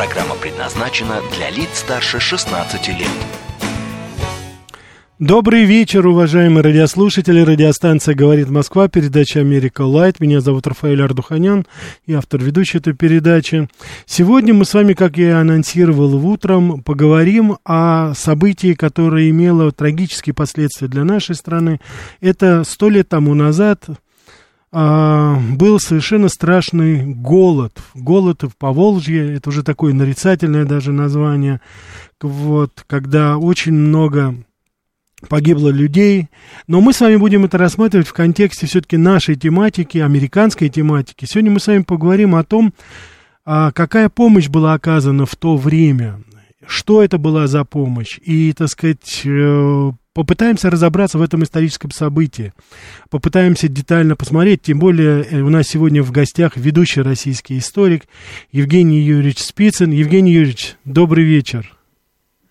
[0.00, 3.10] Программа предназначена для лиц старше 16 лет.
[5.18, 7.42] Добрый вечер, уважаемые радиослушатели.
[7.42, 10.18] Радиостанция «Говорит Москва», передача «Америка Лайт».
[10.18, 11.66] Меня зовут Рафаэль Ардуханян,
[12.06, 13.68] и автор ведущей этой передачи.
[14.06, 19.70] Сегодня мы с вами, как я и анонсировал в утром, поговорим о событии, которое имело
[19.70, 21.78] трагические последствия для нашей страны.
[22.22, 23.84] Это сто лет тому назад
[24.72, 27.76] а, был совершенно страшный голод.
[27.94, 31.60] Голод в Поволжье, это уже такое нарицательное даже название,
[32.20, 34.34] вот, когда очень много
[35.28, 36.28] погибло людей.
[36.66, 41.24] Но мы с вами будем это рассматривать в контексте все-таки нашей тематики, американской тематики.
[41.24, 42.72] Сегодня мы с вами поговорим о том,
[43.44, 46.20] а, какая помощь была оказана в то время,
[46.66, 52.52] что это была за помощь, и, так сказать, э, попытаемся разобраться в этом историческом событии,
[53.10, 58.04] попытаемся детально посмотреть, тем более э, у нас сегодня в гостях ведущий российский историк
[58.52, 59.90] Евгений Юрьевич Спицын.
[59.90, 61.79] Евгений Юрьевич, добрый вечер.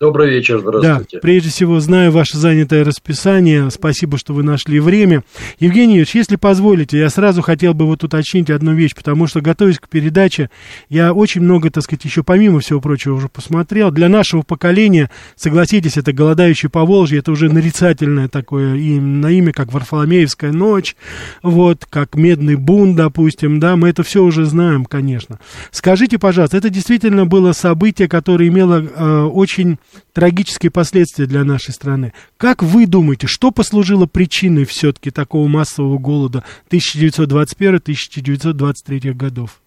[0.00, 1.18] Добрый вечер, здравствуйте.
[1.18, 5.24] Да, прежде всего, знаю ваше занятое расписание, спасибо, что вы нашли время.
[5.58, 9.78] Евгений Ильич, если позволите, я сразу хотел бы вот уточнить одну вещь, потому что, готовясь
[9.78, 10.48] к передаче,
[10.88, 13.90] я очень много, так сказать, еще помимо всего прочего уже посмотрел.
[13.90, 19.52] Для нашего поколения, согласитесь, это «Голодающий по Волжье», это уже нарицательное такое им, на имя,
[19.52, 20.96] как «Варфоломеевская ночь»,
[21.42, 25.38] вот, как «Медный бун», допустим, да, мы это все уже знаем, конечно.
[25.70, 29.76] Скажите, пожалуйста, это действительно было событие, которое имело э, очень
[30.12, 32.12] трагические последствия для нашей страны.
[32.36, 39.60] Как вы думаете, что послужило причиной все-таки такого массового голода 1921-1923 годов?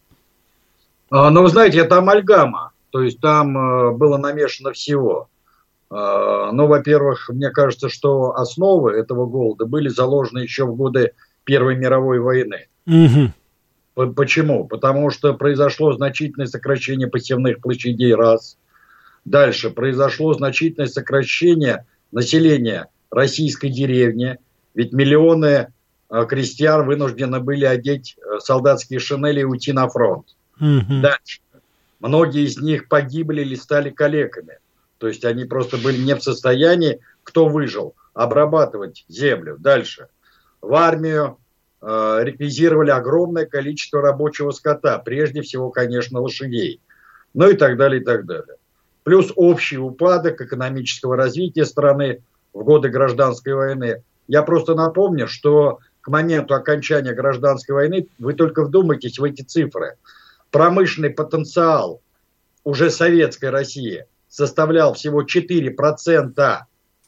[1.09, 5.27] А, ну, вы знаете, это амальгама, то есть там э, было намешано всего.
[5.89, 11.11] А, ну, во-первых, мне кажется, что основы этого голода были заложены еще в годы
[11.43, 12.67] Первой мировой войны.
[12.87, 13.33] Угу.
[14.13, 14.65] Почему?
[14.65, 18.57] Потому что произошло значительное сокращение посевных площадей раз–
[19.25, 24.37] Дальше произошло значительное сокращение населения российской деревни,
[24.73, 25.73] ведь миллионы
[26.09, 30.27] э, крестьян вынуждены были одеть э, солдатские шинели и уйти на фронт.
[30.59, 31.01] Угу.
[31.01, 31.39] Дальше.
[31.99, 34.57] Многие из них погибли или стали калеками.
[34.97, 39.55] То есть они просто были не в состоянии, кто выжил, обрабатывать землю.
[39.57, 40.07] Дальше.
[40.61, 41.37] В армию
[41.81, 46.81] э, реквизировали огромное количество рабочего скота, прежде всего, конечно, лошадей.
[47.33, 48.57] Ну и так далее, и так далее
[49.03, 54.03] плюс общий упадок экономического развития страны в годы гражданской войны.
[54.27, 59.95] Я просто напомню, что к моменту окончания гражданской войны, вы только вдумайтесь в эти цифры,
[60.51, 62.01] промышленный потенциал
[62.63, 66.59] уже советской России составлял всего 4%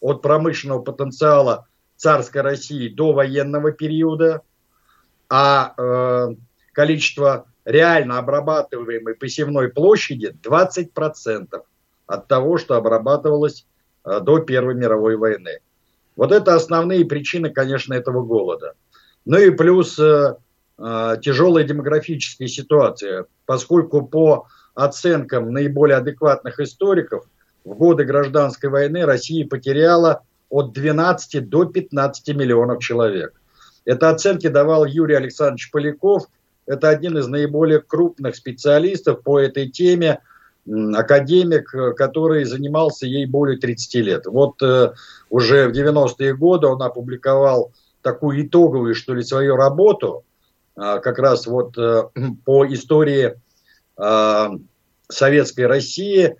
[0.01, 4.41] от промышленного потенциала царской России до военного периода,
[5.29, 6.35] а э,
[6.73, 11.63] количество реально обрабатываемой посевной площади 20%
[12.07, 13.65] от того, что обрабатывалось
[14.05, 15.59] э, до Первой мировой войны.
[16.15, 18.73] Вот это основные причины, конечно, этого голода.
[19.25, 20.35] Ну и плюс э,
[20.77, 27.25] э, тяжелая демографическая ситуация, поскольку по оценкам наиболее адекватных историков
[27.63, 33.33] в годы гражданской войны Россия потеряла от 12 до 15 миллионов человек.
[33.83, 36.27] Это оценки давал Юрий Александрович Поляков.
[36.65, 40.19] Это один из наиболее крупных специалистов по этой теме–
[40.67, 44.25] академик, э, который занимался ей более 30 лет.
[44.25, 44.93] Вот э,
[45.29, 47.71] уже в 90-е годы он опубликовал
[48.01, 50.23] такую итоговую, что ли, свою работу,
[50.75, 52.03] э, как раз вот э,
[52.45, 53.35] по истории
[53.97, 54.49] э,
[55.07, 56.35] советской России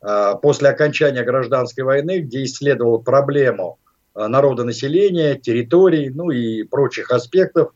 [0.00, 3.78] э, после окончания гражданской войны, где исследовал проблему
[4.14, 7.70] народонаселения, территорий, ну и прочих аспектов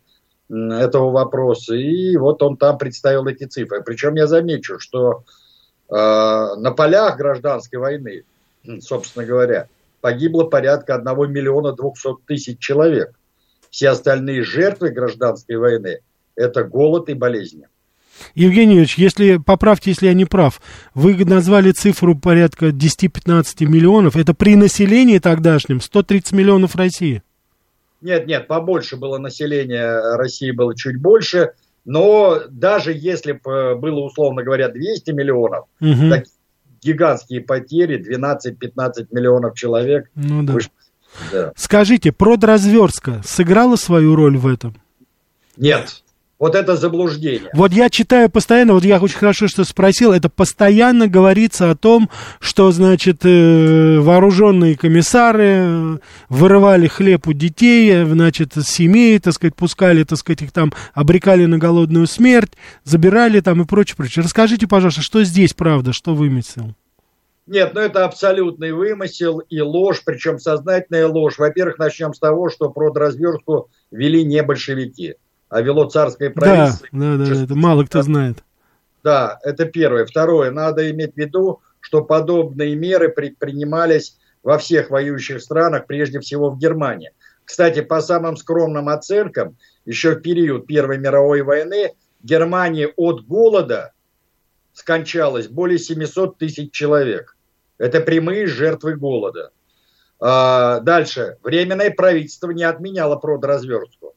[0.51, 1.77] этого вопроса.
[1.77, 3.81] И вот он там представил эти цифры.
[3.85, 5.23] Причем я замечу, что
[5.93, 8.25] на полях гражданской войны,
[8.81, 9.69] собственно говоря,
[10.01, 13.15] погибло порядка 1 миллиона 200 тысяч человек.
[13.71, 16.01] Все остальные жертвы гражданской войны–
[16.35, 17.69] это голод и болезни.
[18.35, 20.61] Евгений Ильич, если, поправьте, если я не прав,
[20.95, 24.17] вы назвали цифру порядка 10-15 миллионов.
[24.17, 27.23] Это при населении тогдашнем 130 миллионов России?
[28.01, 31.53] Нет, нет, побольше было население России, было чуть больше.
[31.85, 36.11] Но даже если бы было, условно говоря, 200 миллионов, угу.
[36.11, 36.25] так,
[36.83, 40.11] гигантские потери, 12-15 миллионов человек.
[40.15, 40.53] Ну да.
[40.55, 40.61] Вы,
[41.31, 41.53] да.
[41.57, 44.77] Скажите, продразверстка сыграла свою роль в этом?
[45.57, 46.03] Нет.
[46.43, 47.51] Вот это заблуждение.
[47.55, 52.11] Вот я читаю постоянно, вот я очень хорошо что спросил, это постоянно говорится о том,
[52.41, 55.99] что, значит, э, вооруженные комиссары э,
[56.29, 61.45] вырывали хлеб у детей, э, значит, семей, так сказать, пускали, так сказать, их там, обрекали
[61.45, 64.25] на голодную смерть, забирали там и прочее, прочее.
[64.25, 66.75] Расскажите, пожалуйста, что здесь правда, что вымысел?
[67.47, 71.39] Нет, ну это абсолютный вымысел и ложь, причем сознательная ложь.
[71.39, 75.15] Во-первых, начнем с того, что продразверстку вели не большевики
[75.53, 76.89] а вело царское правительство.
[76.93, 78.39] Да, да, да, это мало кто знает.
[79.05, 80.07] Да, это первое.
[80.07, 86.49] Второе, надо иметь в виду, что подобные меры предпринимались во всех воюющих странах, прежде всего
[86.49, 87.13] в Германии.
[87.45, 93.93] Кстати, по самым скромным оценкам, еще в период Первой мировой войны Германии от голода
[94.73, 97.37] скончалось более 700 тысяч человек.
[97.77, 99.51] Это прямые жертвы голода.
[100.19, 101.37] А, дальше.
[101.43, 104.12] Временное правительство не отменяло продразверстку.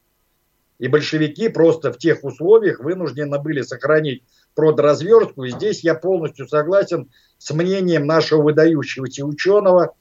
[0.78, 4.24] И большевики просто в тех условиях вынуждены были сохранить
[4.56, 5.46] продразверстку.
[5.46, 9.96] И здесь я полностью согласен с мнением нашего выдающегося ученого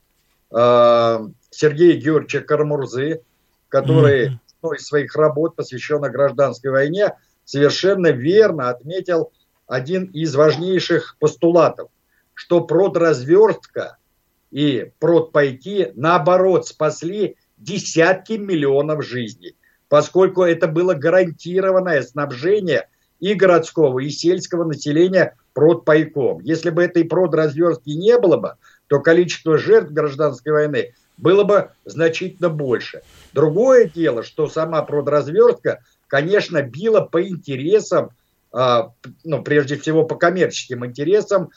[0.51, 1.19] э,
[1.51, 3.23] Сергея Георгиевича Кармурзы,
[3.69, 4.39] который mm-hmm.
[4.63, 9.33] одной из своих работ, посвященной гражданской войне, совершенно верно отметил
[9.67, 11.89] один из важнейших постулатов,
[12.35, 13.99] что продразверстка
[14.51, 19.55] и продпойти наоборот спасли десятки миллионов жизней
[19.95, 22.89] поскольку это было гарантированное снабжение
[23.21, 26.41] и городского, и сельского населения продпайком.
[26.41, 28.55] Если бы этой продразверстки не было бы,
[28.89, 33.03] то количество жертв гражданской войны было бы значительно больше.
[33.35, 38.11] Другое дело, что сама продразверстка, конечно, била по интересам,
[38.51, 38.91] а,
[39.23, 41.51] ну, прежде всего по коммерческим интересам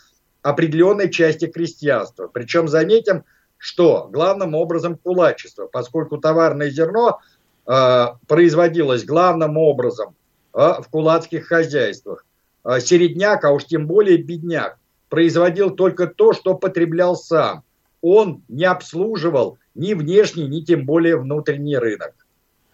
[0.44, 2.28] определенной части крестьянства.
[2.28, 3.24] Причем заметим,
[3.58, 7.20] что главным образом кулачество, поскольку товарное зерно–
[7.68, 10.16] Э, производилось главным образом
[10.54, 12.26] э, в кулацких хозяйствах.
[12.64, 14.78] Э, середняк, а уж тем более бедняк,
[15.10, 17.64] производил только то, что потреблял сам.
[18.02, 22.14] Он не обслуживал ни внешний, ни тем более внутренний рынок.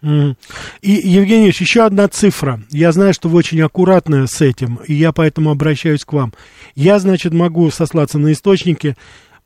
[0.02, 2.60] И, Евгений еще одна цифра.
[2.70, 6.34] Я знаю, что вы очень аккуратны с этим, и я поэтому обращаюсь к вам.
[6.74, 8.96] Я, значит, могу сослаться на источники.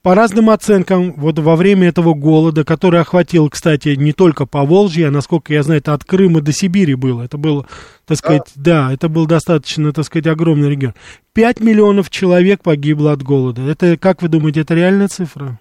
[0.09, 5.09] По разным оценкам, вот во время этого голода, который охватил, кстати, не только по Волжье,
[5.09, 7.25] а, насколько я знаю, это от Крыма до Сибири было.
[7.25, 7.67] Это было,
[8.07, 8.53] так сказать, а?
[8.55, 10.95] да, это был достаточно, так сказать, огромный регион.
[11.35, 13.61] Пять миллионов человек погибло от голода.
[13.61, 15.61] Это, как вы думаете, это реальная цифра?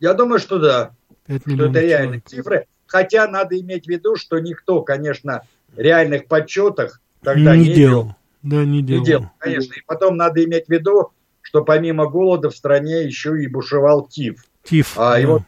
[0.00, 0.92] Я думаю, что да.
[1.26, 2.28] 5 что это реальные человек.
[2.28, 2.66] цифры.
[2.86, 5.42] Хотя надо иметь в виду, что никто, конечно,
[5.76, 8.02] реальных подсчетах тогда не, не делал.
[8.02, 8.16] делал.
[8.40, 9.00] Да, не делал.
[9.00, 9.74] Не делал, конечно.
[9.74, 11.10] И потом надо иметь в виду,
[11.42, 14.44] что помимо голода в стране еще и бушевал тиф.
[14.64, 14.94] Тиф.
[14.96, 15.20] А, да.
[15.20, 15.42] и, вот,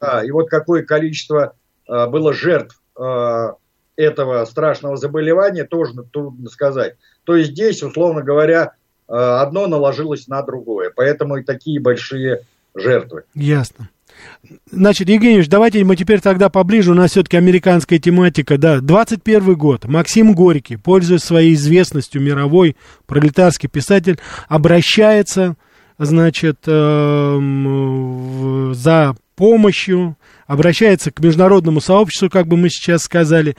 [0.00, 1.54] а, и вот какое количество
[1.88, 3.54] а, было жертв а,
[3.96, 6.96] этого страшного заболевания, тоже трудно сказать.
[7.24, 8.74] То есть здесь, условно говоря,
[9.08, 10.92] одно наложилось на другое.
[10.94, 12.42] Поэтому и такие большие
[12.74, 13.22] жертвы.
[13.34, 13.88] Ясно.
[14.70, 19.86] Значит, Евгеньевич, давайте мы теперь тогда поближе, у нас все-таки американская тематика, да, 21 год,
[19.86, 22.76] Максим Горький, пользуясь своей известностью мировой,
[23.06, 24.18] пролетарский писатель,
[24.48, 25.56] обращается,
[25.98, 27.40] значит, э,
[28.74, 33.56] за помощью, обращается к международному сообществу, как бы мы сейчас сказали.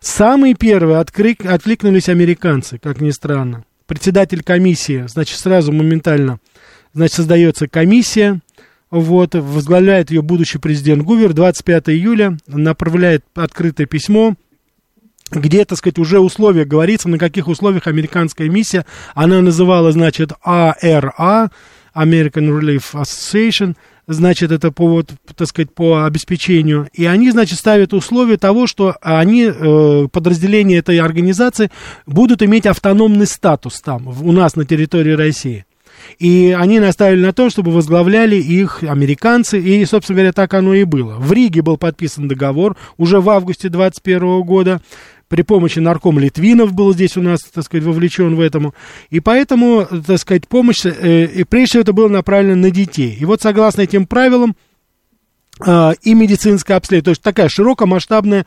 [0.00, 3.64] Самые первые отклик, откликнулись американцы, как ни странно.
[3.86, 6.38] Председатель комиссии, значит, сразу моментально,
[6.92, 8.40] значит, создается комиссия,
[8.90, 11.32] вот, возглавляет ее будущий президент Гувер.
[11.32, 14.34] 25 июля направляет открытое письмо
[15.30, 21.50] где, так сказать, уже условия говорится, на каких условиях американская миссия, она называла, значит, АРА,
[21.94, 23.74] American Relief Association,
[24.06, 28.96] значит, это по, вот, так сказать, по обеспечению, и они, значит, ставят условия того, что
[29.00, 31.70] они, э, подразделения этой организации,
[32.06, 35.65] будут иметь автономный статус там, у нас на территории России.
[36.18, 40.84] И они наставили на том, чтобы возглавляли их американцы, и, собственно говоря, так оно и
[40.84, 41.16] было.
[41.18, 44.80] В Риге был подписан договор уже в августе 2021 года,
[45.28, 48.74] при помощи нарком Литвинов был здесь у нас, так сказать, вовлечен в этому.
[49.10, 53.16] И поэтому, так сказать, помощь, э, и прежде всего это было направлено на детей.
[53.18, 54.54] И вот согласно этим правилам,
[55.66, 58.46] э, и медицинское обследование, то есть такая широкомасштабная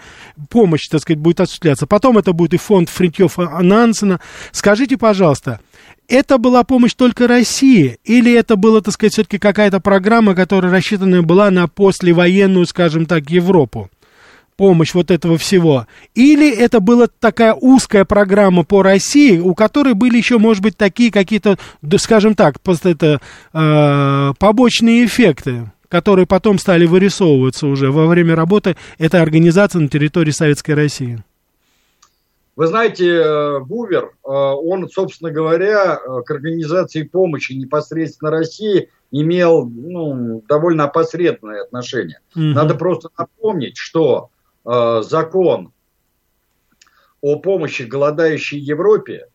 [0.50, 1.86] помощь, так сказать, будет осуществляться.
[1.86, 4.22] Потом это будет и фонд Фритьёфа Нансена.
[4.54, 5.60] Скажите, пожалуйста,
[6.10, 7.98] это была помощь только России?
[8.04, 13.30] Или это была, так сказать, все-таки какая-то программа, которая рассчитана была на послевоенную, скажем так,
[13.30, 13.90] Европу?
[14.58, 15.88] помощь вот этого всего?
[16.16, 21.14] Или это была такая узкая программа по России, у которой были еще, может быть, такие
[21.14, 21.58] какие-то,
[21.96, 23.22] скажем так, просто это
[23.54, 30.32] э, побочные эффекты, которые потом стали вырисовываться уже во время работы этой организации на территории
[30.32, 31.24] Советской России?
[32.60, 40.44] Вы знаете, Гувер, э, он, собственно говоря, э, к организации помощи непосредственно России имел ну,
[40.46, 42.20] довольно опосредованное отношение.
[42.36, 42.44] Угу.
[42.44, 44.32] Надо просто напомнить, что
[44.66, 45.72] э, закон
[47.22, 49.30] о помощи голодающей Европе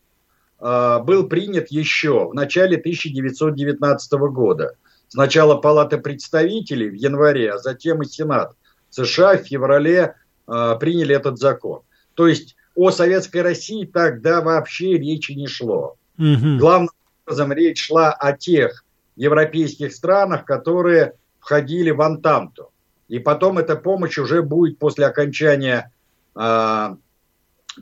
[0.61, 4.77] э, был принят еще в начале 1919 года.
[5.09, 8.55] Сначала Палата представителей в январе, а затем и Сенат
[8.91, 10.15] США в феврале
[10.47, 11.81] э, приняли этот закон.
[12.13, 15.97] То есть о Советской России тогда вообще речи не шло.
[16.19, 16.59] Угу.
[16.59, 16.91] Главным
[17.27, 18.85] образом речь шла о тех
[19.17, 22.71] европейских странах, которые входили в Антанту.
[23.09, 25.93] И потом эта помощь уже будет после окончания
[26.35, 26.97] э,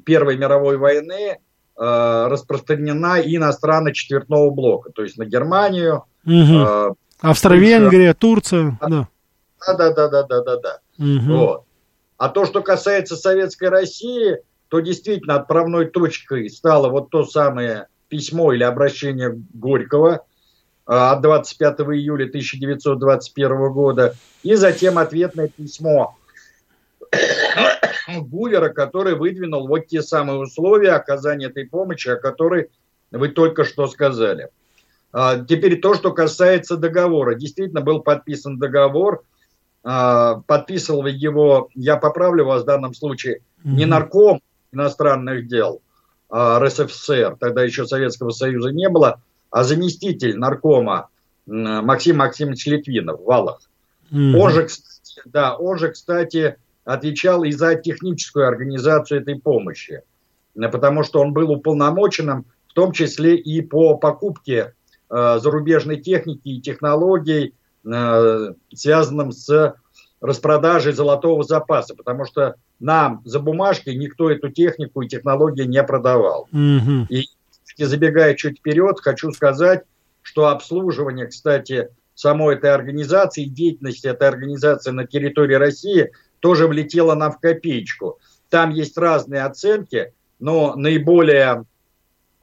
[0.05, 6.05] Первой мировой войны э, распространена и на страны четвертного блока, то есть на Германию.
[6.27, 6.35] Угу.
[6.35, 8.79] Э, Австро-Венгрия, Турция.
[8.81, 9.07] Да,
[9.67, 10.79] да, да, да, да, да, да.
[10.99, 11.37] Угу.
[11.37, 11.65] Вот.
[12.19, 14.39] А то, что касается Советской России,
[14.73, 20.25] то действительно отправной точкой стало вот то самое письмо или обращение Горького
[20.87, 26.17] а, от 25 июля 1921 года, и затем ответное письмо
[28.09, 32.71] Гувера, который выдвинул вот те самые условия оказания этой помощи, о которой
[33.11, 34.49] вы только что сказали.
[35.13, 37.35] А, теперь то, что касается договора.
[37.35, 39.23] Действительно был подписан договор,
[39.85, 44.41] а, подписывал его, я поправлю вас в данном случае, не нарком,
[44.73, 45.83] иностранных дел
[46.29, 51.09] а, РСФСР, тогда еще Советского Союза не было, а заместитель наркома
[51.47, 53.61] Максим Максимович Литвинов, Валах.
[54.11, 54.37] Mm-hmm.
[54.37, 60.03] Он же, кстати, да, он же, кстати, отвечал и за техническую организацию этой помощи,
[60.55, 64.75] потому что он был уполномоченным, в том числе и по покупке
[65.11, 69.75] э, зарубежной техники и технологий, э, связанным с
[70.23, 76.49] распродажей золотого запаса, потому что нам за бумажки никто эту технику и технологии не продавал.
[76.53, 77.07] Угу.
[77.11, 77.27] И
[77.77, 79.83] забегая чуть вперед, хочу сказать,
[80.23, 87.33] что обслуживание, кстати, самой этой организации, деятельности этой организации на территории России тоже влетело нам
[87.33, 88.21] в копеечку.
[88.49, 91.65] Там есть разные оценки, но наиболее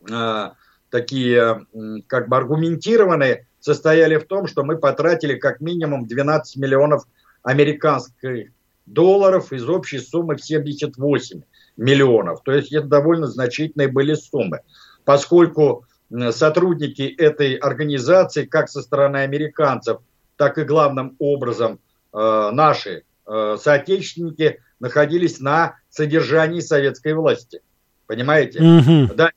[0.10, 0.50] э,
[0.90, 1.66] такие
[2.08, 7.06] как бы аргументированные состояли в том, что мы потратили как минимум 12 миллионов
[7.44, 8.52] американских
[8.86, 11.42] долларов из общей суммы в 78
[11.78, 12.42] миллионов.
[12.44, 14.62] То есть это довольно значительные были суммы.
[15.06, 15.86] Поскольку
[16.32, 20.00] сотрудники этой организации, как со стороны американцев,
[20.36, 21.80] так и главным образом
[22.14, 27.62] э, наши э, соотечественники находились на содержании советской власти.
[28.08, 28.60] Понимаете?
[28.60, 29.16] Mm-hmm.
[29.16, 29.32] Да,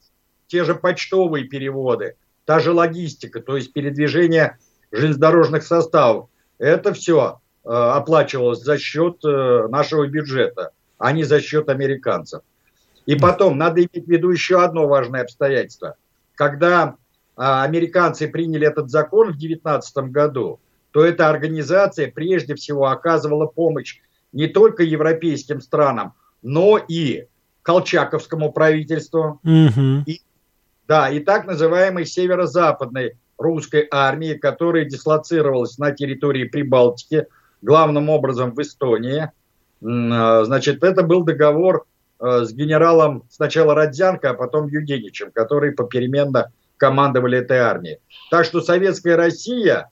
[0.46, 4.58] те же почтовые переводы, та же логистика, то есть передвижение
[4.92, 6.28] железнодорожных составов.
[6.58, 12.42] Это все оплачивалось за счет э, нашего бюджета, а не за счет американцев.
[13.06, 15.96] И потом, надо иметь в виду еще одно важное обстоятельство.
[16.36, 16.96] Когда
[17.36, 20.60] а, американцы приняли этот закон в 2019 году,
[20.92, 24.00] то эта организация прежде всего оказывала помощь
[24.32, 27.26] не только европейским странам, но и
[27.62, 30.02] колчаковскому правительству, mm-hmm.
[30.06, 30.20] и,
[30.86, 37.26] да, и так называемой северо-западной русской армии, которая дислоцировалась на территории Прибалтики–
[37.62, 39.30] главным образом в Эстонии.
[39.82, 41.86] А, значит, это был договор
[42.18, 47.98] а, с генералом сначала Родзянко, а потом Юденичем, которые попеременно командовали этой армией.
[48.30, 49.90] Так что советская Россия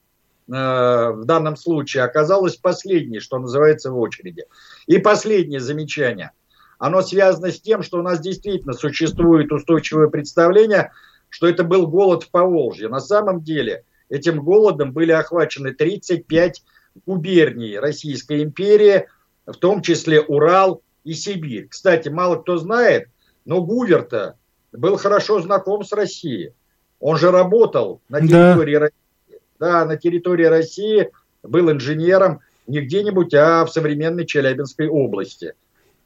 [0.53, 4.45] а, в данном случае оказалась последней, что называется, в очереди.
[4.87, 6.33] И последнее замечание.
[6.79, 10.93] Оно связано с тем, что у нас действительно существует устойчивое представление,
[11.29, 12.89] что это был голод в Поволжье.
[12.89, 16.63] На самом деле этим голодом были охвачены 35
[17.07, 19.07] губернии Российской империи,
[19.47, 21.69] в том числе Урал и Сибирь.
[21.69, 23.09] Кстати, мало кто знает,
[23.45, 24.37] но Гувер-то
[24.73, 26.53] был хорошо знаком с Россией.
[27.01, 28.81] Он же работал на территории да.
[28.81, 29.41] России.
[29.59, 31.11] Да, на территории России
[31.43, 35.55] был инженером не где-нибудь, а в современной Челябинской области.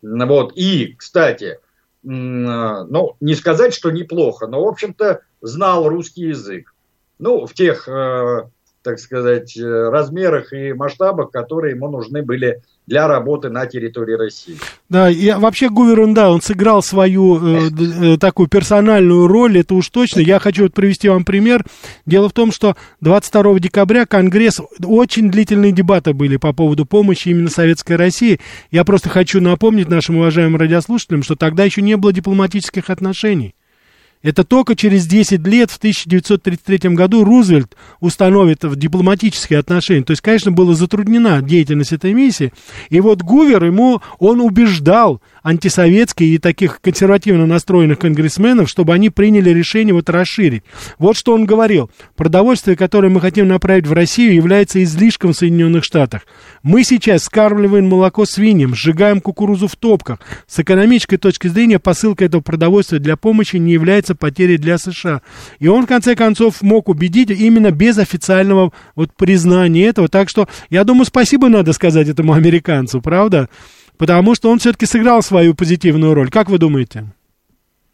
[0.03, 0.53] Вот.
[0.57, 1.59] И, кстати,
[2.03, 6.75] ну, не сказать, что неплохо, но, в общем-то, знал русский язык.
[7.19, 8.49] Ну, в тех э,
[8.85, 14.57] так сказать, э, размерах и масштабах, которые ему нужны были для работы на территории России.
[14.91, 19.88] Да, и вообще Гувер, да, он сыграл свою э, э, такую персональную роль, это уж
[19.88, 20.21] точно.
[20.21, 21.64] Я хочу вот привести вам пример.
[22.05, 27.49] Дело в том, что 22 декабря Конгресс, очень длительные дебаты были по поводу помощи именно
[27.49, 28.38] Советской России.
[28.71, 33.55] Я просто хочу напомнить нашим уважаемым радиослушателям, что тогда еще не было дипломатических отношений.
[34.25, 40.02] Это только через 10 лет, в 1933 году, Рузвельт установит дипломатические отношения.
[40.02, 42.50] То есть, конечно, была затруднена деятельность этой миссии.
[42.88, 49.50] И вот Гувер ему, он убеждал антисоветских и таких консервативно настроенных конгрессменов, чтобы они приняли
[49.50, 50.64] решение вот расширить.
[50.99, 51.90] Вот что он говорил.
[52.16, 56.23] Продовольствие, которое мы хотим направить в Россию, является излишком в Соединенных Штатах.
[56.62, 60.21] Мы сейчас скармливаем молоко свиньям, сжигаем кукурузу в топках.
[60.47, 65.23] С экономической точки зрения посылка этого продовольствия для помощи не является потерей для США.
[65.59, 70.09] И он, в конце концов, мог убедить именно без официального вот признания этого.
[70.09, 73.49] Так что, я думаю, спасибо надо сказать этому американцу, правда?
[73.97, 76.30] Потому что он все-таки сыграл свою позитивную роль.
[76.30, 77.12] Как вы думаете?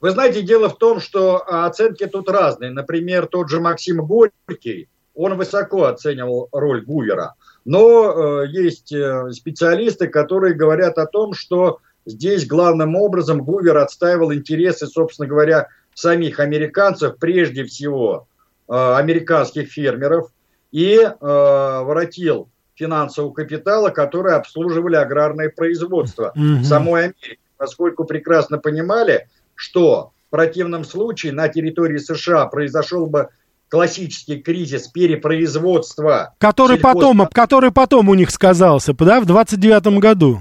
[0.01, 2.71] Вы знаете, дело в том, что оценки тут разные.
[2.71, 7.35] Например, тот же Максим Горький, он высоко оценивал роль Гувера.
[7.67, 14.33] Но э, есть э, специалисты, которые говорят о том, что здесь главным образом Гувер отстаивал
[14.33, 15.69] интересы, собственно говоря,
[16.01, 18.27] самих американцев, прежде всего
[18.69, 20.31] э, американских фермеров,
[20.73, 26.63] и э, воротил финансового капитала, которые обслуживали аграрное производство mm-hmm.
[26.63, 33.29] самой Америки, поскольку прекрасно понимали, что в противном случае на территории США произошел бы
[33.69, 36.35] классический кризис перепроизводства.
[36.39, 40.41] Который потом, который потом у них сказался, да, в 29 году.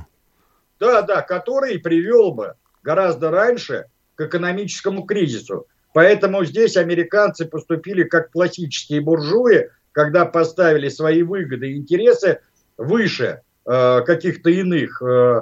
[0.79, 3.85] Да, да, который привел бы гораздо раньше
[4.19, 5.65] к экономическому кризису.
[5.93, 12.41] Поэтому здесь американцы поступили как классические буржуи, когда поставили свои выгоды и интересы
[12.77, 15.41] выше э, каких-то иных, э,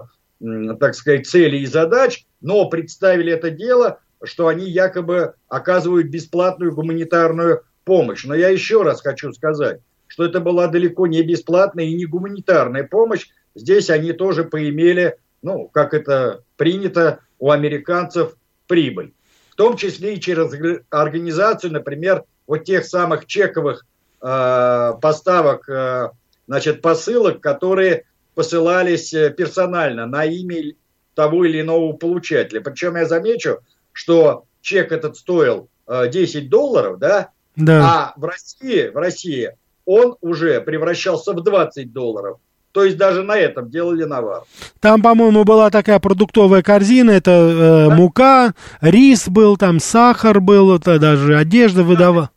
[0.80, 7.64] так сказать, целей и задач, но представили это дело, что они якобы оказывают бесплатную гуманитарную
[7.84, 8.26] помощь.
[8.26, 12.84] Но я еще раз хочу сказать, что это была далеко не бесплатная и не гуманитарная
[12.84, 13.28] помощь.
[13.56, 18.36] Здесь они тоже поимели, ну, как это принято у американцев,
[18.68, 19.14] прибыль.
[19.50, 20.54] В том числе и через
[20.90, 23.86] организацию, например, вот тех самых чековых
[24.20, 26.10] Э, поставок э,
[26.48, 30.74] значит, посылок, которые посылались э, персонально на имя
[31.14, 32.62] того или иного получателя.
[32.62, 33.60] Причем я замечу,
[33.92, 37.82] что чек этот стоил 10 долларов, да, да.
[37.86, 42.40] а в России, в России он уже превращался в 20 долларов.
[42.72, 44.44] То есть даже на этом делали навар.
[44.80, 47.96] Там, по-моему, была такая продуктовая корзина, это э, да?
[47.96, 52.30] мука, рис был, там сахар был, это даже одежда выдавала.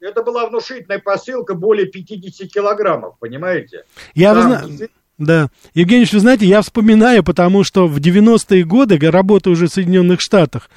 [0.00, 3.84] Это была внушительная посылка, более 50 килограммов, понимаете?
[4.14, 4.68] Я Там...
[4.68, 4.86] Зна...
[5.16, 5.48] Да.
[5.74, 10.68] Евгений, вы знаете, я вспоминаю, потому что в 90-е годы, работая уже в Соединенных Штатах,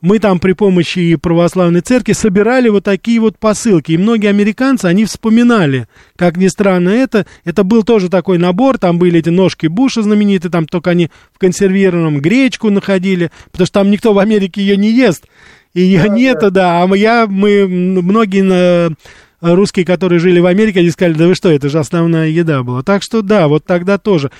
[0.00, 3.92] мы там при помощи православной церкви собирали вот такие вот посылки.
[3.92, 8.98] И многие американцы, они вспоминали, как ни странно это, это был тоже такой набор, там
[8.98, 13.90] были эти ножки Буша знаменитые, там только они в консервированном гречку находили, потому что там
[13.90, 15.26] никто в Америке ее не ест.
[15.74, 16.82] Ее да, нету, да.
[16.82, 18.94] А я, мы, многие
[19.40, 22.82] русские, которые жили в Америке, они сказали, да вы что, это же основная еда была.
[22.82, 24.30] Так что да, вот тогда тоже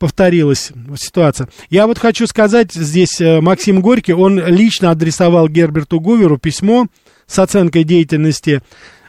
[0.00, 1.48] повторилась ситуация.
[1.68, 6.86] Я вот хочу сказать, здесь э, Максим Горький, он лично адресовал Герберту Гуверу письмо
[7.26, 8.62] с оценкой деятельности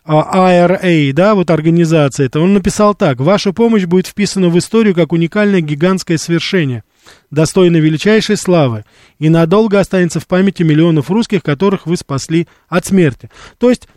[0.06, 2.42] IRA, а, да, вот организация это.
[2.42, 6.84] Он написал так, ваша помощь будет вписана в историю как уникальное гигантское свершение
[7.32, 8.84] достойны величайшей славы
[9.18, 13.30] и надолго останется в памяти миллионов русских, которых вы спасли от смерти.
[13.58, 13.88] То есть,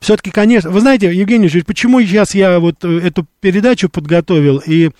[0.00, 4.90] все-таки, конечно, вы знаете, Евгений Ильич, почему сейчас я вот э, эту передачу подготовил, и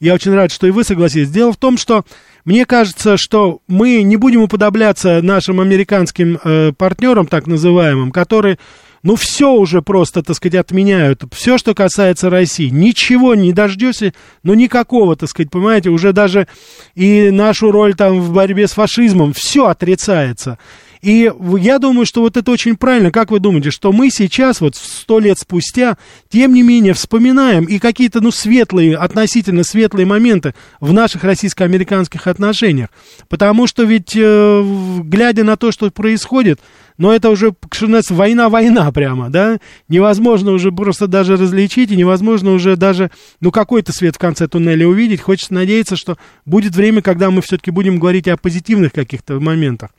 [0.00, 1.30] я очень рад, что и вы согласились.
[1.30, 2.04] Дело в том, что
[2.44, 8.58] мне кажется, что мы не будем уподобляться нашим американским э, партнерам, так называемым, которые
[9.04, 11.24] ну, все уже просто, так сказать, отменяют.
[11.32, 12.70] Все, что касается России.
[12.70, 16.48] Ничего не дождешься, ну, никакого, так сказать, понимаете, уже даже
[16.94, 20.58] и нашу роль там в борьбе с фашизмом, все отрицается.
[21.04, 23.10] И я думаю, что вот это очень правильно.
[23.10, 25.98] Как вы думаете, что мы сейчас, вот сто лет спустя,
[26.30, 32.88] тем не менее вспоминаем и какие-то, ну, светлые, относительно светлые моменты в наших российско-американских отношениях?
[33.28, 34.62] Потому что ведь, э,
[35.02, 36.60] глядя на то, что происходит,
[36.96, 42.52] но это уже, что называется, война-война прямо, да, невозможно уже просто даже различить, и невозможно
[42.52, 47.30] уже даже, ну, какой-то свет в конце туннеля увидеть, хочется надеяться, что будет время, когда
[47.30, 49.90] мы все-таки будем говорить о позитивных каких-то моментах.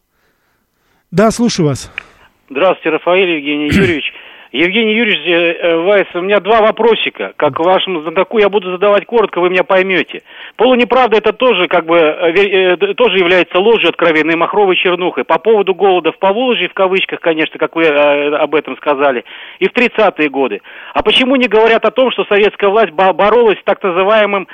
[1.11, 1.91] Да, слушаю вас.
[2.49, 4.11] Здравствуйте, Рафаэль Евгений Юрьевич.
[4.51, 7.33] Евгений Юрьевич э, э, Вайс, у меня два вопросика.
[7.35, 10.23] Как вашему знатоку я буду задавать коротко, вы меня поймете.
[10.55, 15.23] Полунеправда это тоже как бы э, тоже является ложью откровенной махровой чернухой.
[15.23, 19.23] По поводу голода в Поволжье, в кавычках, конечно, как вы об этом сказали,
[19.59, 20.61] и в 30-е годы.
[20.95, 24.47] А почему не говорят о том, что советская власть боролась с так называемым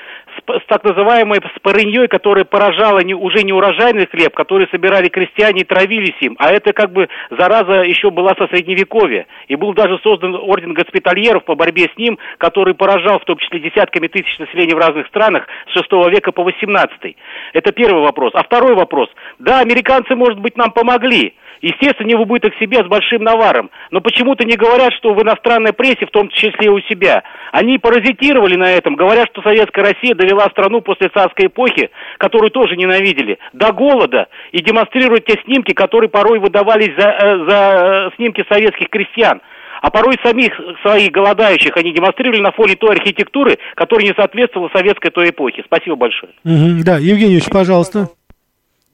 [0.48, 5.64] с, так называемой спорыньей, которая поражала не, уже не урожайный хлеб, который собирали крестьяне и
[5.64, 9.28] травились им, а это как бы зараза еще была со средневековья.
[9.48, 13.60] И был даже создан орден госпитальеров по борьбе с ним, который поражал в том числе
[13.60, 17.16] десятками тысяч населения в разных странах с 6 века по 18.
[17.54, 18.32] Это первый вопрос.
[18.36, 19.10] А второй вопрос.
[19.40, 21.34] Да, американцы, может быть, нам помогли,
[21.65, 23.71] естественно, не в убыток себе, а с большим наваром.
[23.89, 28.56] Но почему-то не говорят, что в иностранной прессе, в том числе у себя, они паразитировали
[28.56, 33.71] на этом, говорят, что Советская Россия довела страну после царской эпохи, которую тоже ненавидели, до
[33.71, 39.41] голода, и демонстрируют те снимки, которые порой выдавались за, э, за э, снимки советских крестьян
[39.82, 45.12] а порой самих своих голодающих они демонстрировали на фоне той архитектуры, которая не соответствовала советской
[45.12, 45.62] той эпохе.
[45.63, 46.32] Спасибо большое.
[46.43, 48.08] Угу, да, Евгеньевич, пожалуйста.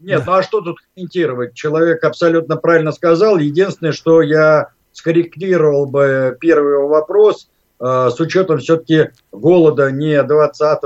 [0.02, 1.54] Нет, ну а что тут комментировать?
[1.54, 3.38] Человек абсолютно правильно сказал.
[3.38, 10.82] Единственное, что я скорректировал бы первый вопрос э, с учетом все-таки голода не 20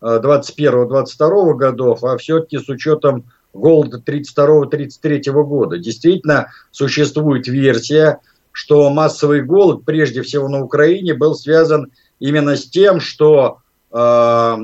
[0.00, 5.78] 21 22 годов, а все-таки с учетом голода 32-33 года.
[5.78, 8.20] Действительно, существует версия,
[8.52, 14.56] что массовый голод, прежде всего на Украине, был связан именно с тем, что э, Э,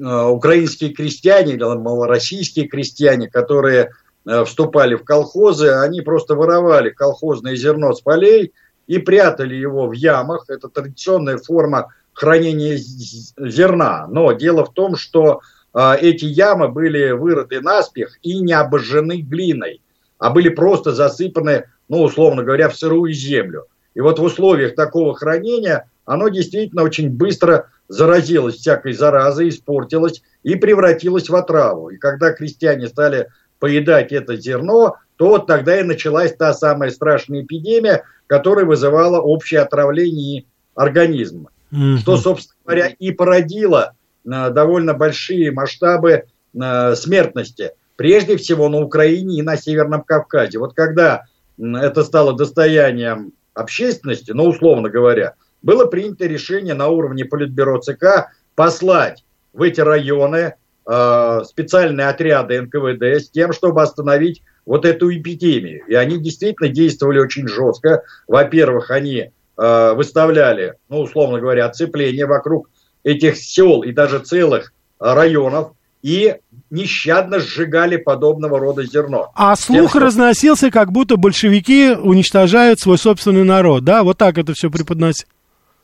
[0.00, 3.90] украинские крестьяне или малороссийские крестьяне, которые
[4.26, 8.52] э, вступали в колхозы, они просто воровали колхозное зерно с полей
[8.86, 10.44] и прятали его в ямах.
[10.48, 14.06] Это традиционная форма хранения зерна.
[14.08, 15.40] Но дело в том, что
[15.74, 19.80] э, эти ямы были вырыты наспех и не обожжены глиной,
[20.18, 23.66] а были просто засыпаны, ну, условно говоря, в сырую землю.
[23.94, 30.54] И вот в условиях такого хранения оно действительно очень быстро заразилась всякой заразой, испортилась и
[30.54, 31.90] превратилась в отраву.
[31.90, 37.42] И когда крестьяне стали поедать это зерно, то вот тогда и началась та самая страшная
[37.42, 41.50] эпидемия, которая вызывала общее отравление организма.
[41.72, 41.98] Mm-hmm.
[41.98, 46.24] Что, собственно говоря, и породило э, довольно большие масштабы
[46.54, 47.72] э, смертности.
[47.96, 50.58] Прежде всего на Украине и на Северном Кавказе.
[50.58, 51.24] Вот когда
[51.58, 59.24] это стало достоянием общественности, ну, условно говоря, было принято решение на уровне Политбюро ЦК послать
[59.52, 60.54] в эти районы
[60.86, 65.84] э, специальные отряды НКВД с тем, чтобы остановить вот эту эпидемию.
[65.86, 68.02] И они действительно действовали очень жестко.
[68.26, 72.68] Во-первых, они э, выставляли, ну, условно говоря, оцепление вокруг
[73.04, 76.36] этих сел и даже целых районов и
[76.70, 79.32] нещадно сжигали подобного рода зерно.
[79.34, 84.02] А слух Тем, разносился, как будто большевики уничтожают свой собственный народ, да?
[84.02, 85.26] Вот так это все преподносит.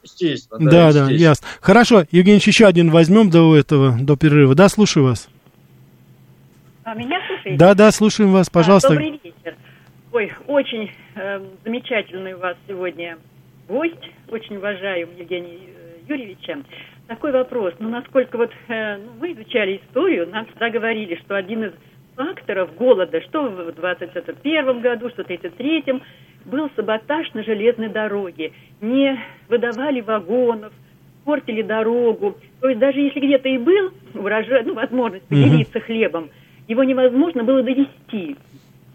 [0.04, 0.70] Естественно.
[0.70, 1.46] Да, да, да ясно.
[1.60, 4.54] Хорошо, Евгений, еще один возьмем до этого, до перерыва.
[4.54, 5.28] Да, слушаю вас.
[6.84, 7.58] А меня слушаете?
[7.58, 8.88] Да, да, слушаем вас, пожалуйста.
[8.88, 9.56] А, добрый вечер.
[10.12, 13.18] Ой, очень э, замечательный у вас сегодня
[13.66, 14.10] гость.
[14.28, 16.62] Очень уважаю Евгения э, Юрьевича.
[17.06, 17.74] Такой вопрос.
[17.78, 21.72] Ну, насколько вот э, ну, мы изучали историю, нам всегда говорили, что один из
[22.16, 25.84] факторов голода, что в 21 году, что в 33
[26.44, 28.52] был саботаж на железной дороге.
[28.80, 30.72] Не выдавали вагонов,
[31.24, 32.36] портили дорогу.
[32.60, 35.86] То есть даже если где-то и был урожай, ну, возможность поделиться угу.
[35.86, 36.30] хлебом,
[36.68, 38.36] его невозможно было довести.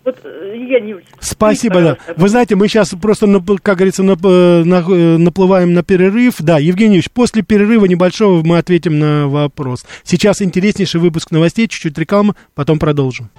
[0.06, 1.98] Вот, э, Евгений Юрьевич, Спасибо, да.
[2.16, 3.28] Вы знаете, мы сейчас просто,
[3.62, 6.36] как говорится, э, э, наплываем на перерыв.
[6.40, 9.86] Да, Евгений Юрьевич, после перерыва небольшого мы ответим на вопрос.
[10.04, 13.30] Сейчас интереснейший выпуск новостей, чуть-чуть рекламы, потом продолжим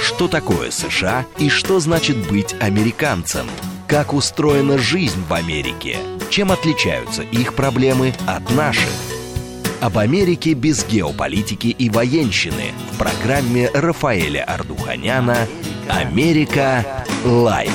[0.00, 3.46] что такое США и что значит быть американцем,
[3.86, 5.96] как устроена жизнь в Америке,
[6.30, 9.17] чем отличаются их проблемы от наших.
[9.80, 15.36] Об Америке без геополитики и военщины в программе Рафаэля Ардуханяна
[15.88, 16.84] «Америка.
[17.24, 17.70] Light».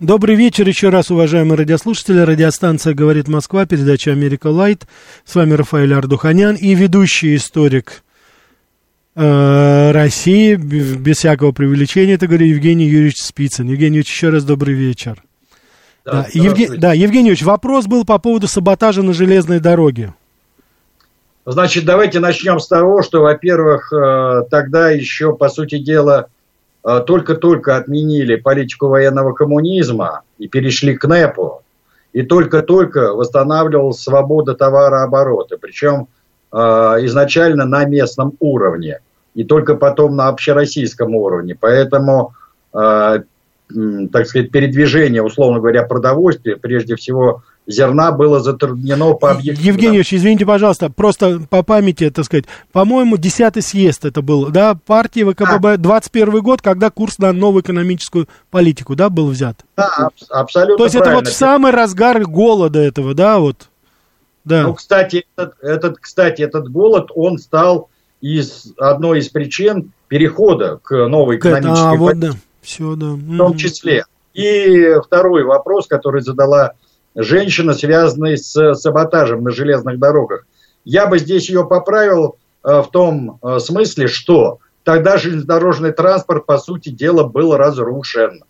[0.00, 2.20] Добрый вечер еще раз, уважаемые радиослушатели.
[2.20, 4.86] Радиостанция «Говорит Москва», передача «Америка Лайт».
[5.24, 8.02] С вами Рафаэль Ардуханян и ведущий историк
[9.20, 13.66] Э, России, без всякого преувеличения, это говорю Евгений Юрьевич Спицын.
[13.66, 15.24] Евгений Юрьевич, еще раз добрый вечер.
[16.04, 16.68] Да, Евге...
[16.76, 20.14] да, Евгеньевич, вопрос был по поводу саботажа на железной дороге.
[21.50, 26.26] Значит, давайте начнем с того, что, во-первых, э, тогда еще, по сути дела,
[26.84, 31.62] э, только-только отменили политику военного коммунизма и перешли к НЭПу.
[32.12, 35.56] И только-только восстанавливалась свобода товарооборота.
[35.56, 36.08] Причем
[36.52, 38.98] э, изначально на местном уровне.
[39.32, 41.56] И только потом на общероссийском уровне.
[41.58, 42.34] Поэтому
[44.12, 49.74] так сказать, передвижение, условно говоря, продовольствия, прежде всего зерна, было затруднено по объективным...
[49.74, 55.22] Евгеньевич, извините, пожалуйста, просто по памяти, так сказать, по-моему, 10-й съезд это был, да, партии
[55.22, 55.76] ВКПБ, а.
[55.76, 59.58] 21 год, когда курс на новую экономическую политику, да, был взят?
[59.76, 61.18] Да, аб- абсолютно То есть правильно.
[61.18, 63.68] это вот в самый разгар голода этого, да, вот?
[64.44, 64.62] Да.
[64.62, 67.90] Ну, кстати, этот, этот, кстати, этот голод, он стал
[68.22, 71.98] из одной из причин перехода к новой экономической а, политике.
[71.98, 73.06] Вот, да все, да.
[73.12, 74.04] В том числе.
[74.34, 76.72] И второй вопрос, который задала
[77.14, 80.46] женщина, связанный с саботажем на железных дорогах.
[80.84, 86.58] Я бы здесь ее поправил э, в том э, смысле, что тогда железнодорожный транспорт, по
[86.58, 88.44] сути дела, был разрушен.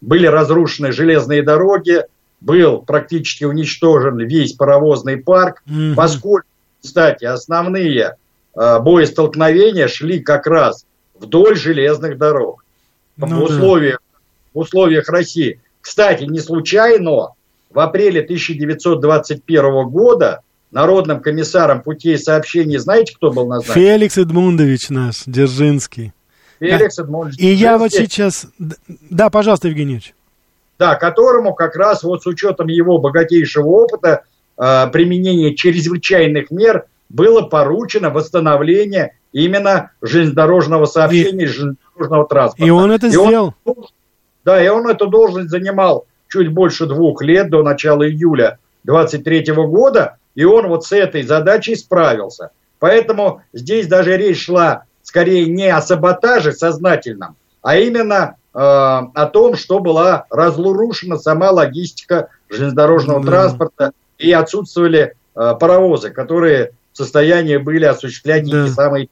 [0.00, 2.04] Были разрушены железные дороги,
[2.40, 5.94] был практически уничтожен весь паровозный парк, mm-hmm.
[5.94, 6.46] поскольку,
[6.82, 8.16] кстати, основные
[8.56, 12.64] э, боестолкновения шли как раз вдоль железных дорог
[13.26, 14.18] ну, в, условиях, да.
[14.54, 15.60] в условиях России.
[15.80, 17.30] Кстати, не случайно
[17.70, 23.74] в апреле 1921 года народным комиссаром путей сообщений, знаете, кто был назначен?
[23.74, 26.12] Феликс Эдмундович наш, Дзержинский.
[26.60, 26.98] Феликс.
[26.98, 27.38] Эдмундович.
[27.38, 28.46] И я вот сейчас...
[28.58, 30.14] Да, пожалуйста, Евгеньевич.
[30.78, 34.24] Да, которому как раз вот с учетом его богатейшего опыта
[34.56, 42.64] э, применения чрезвычайных мер было поручено восстановление именно железнодорожного сообщения, и, железнодорожного транспорта.
[42.64, 43.54] И он это и сделал.
[43.64, 43.74] Он,
[44.44, 50.16] да, и он эту должность занимал чуть больше двух лет, до начала июля 23 года,
[50.34, 52.50] и он вот с этой задачей справился.
[52.78, 59.56] Поэтому здесь даже речь шла скорее не о саботаже сознательном, а именно э, о том,
[59.56, 63.30] что была разрушена сама логистика железнодорожного да.
[63.30, 68.64] транспорта и отсутствовали э, паровозы, которые состоянии были осуществлять да.
[68.64, 69.08] эти самые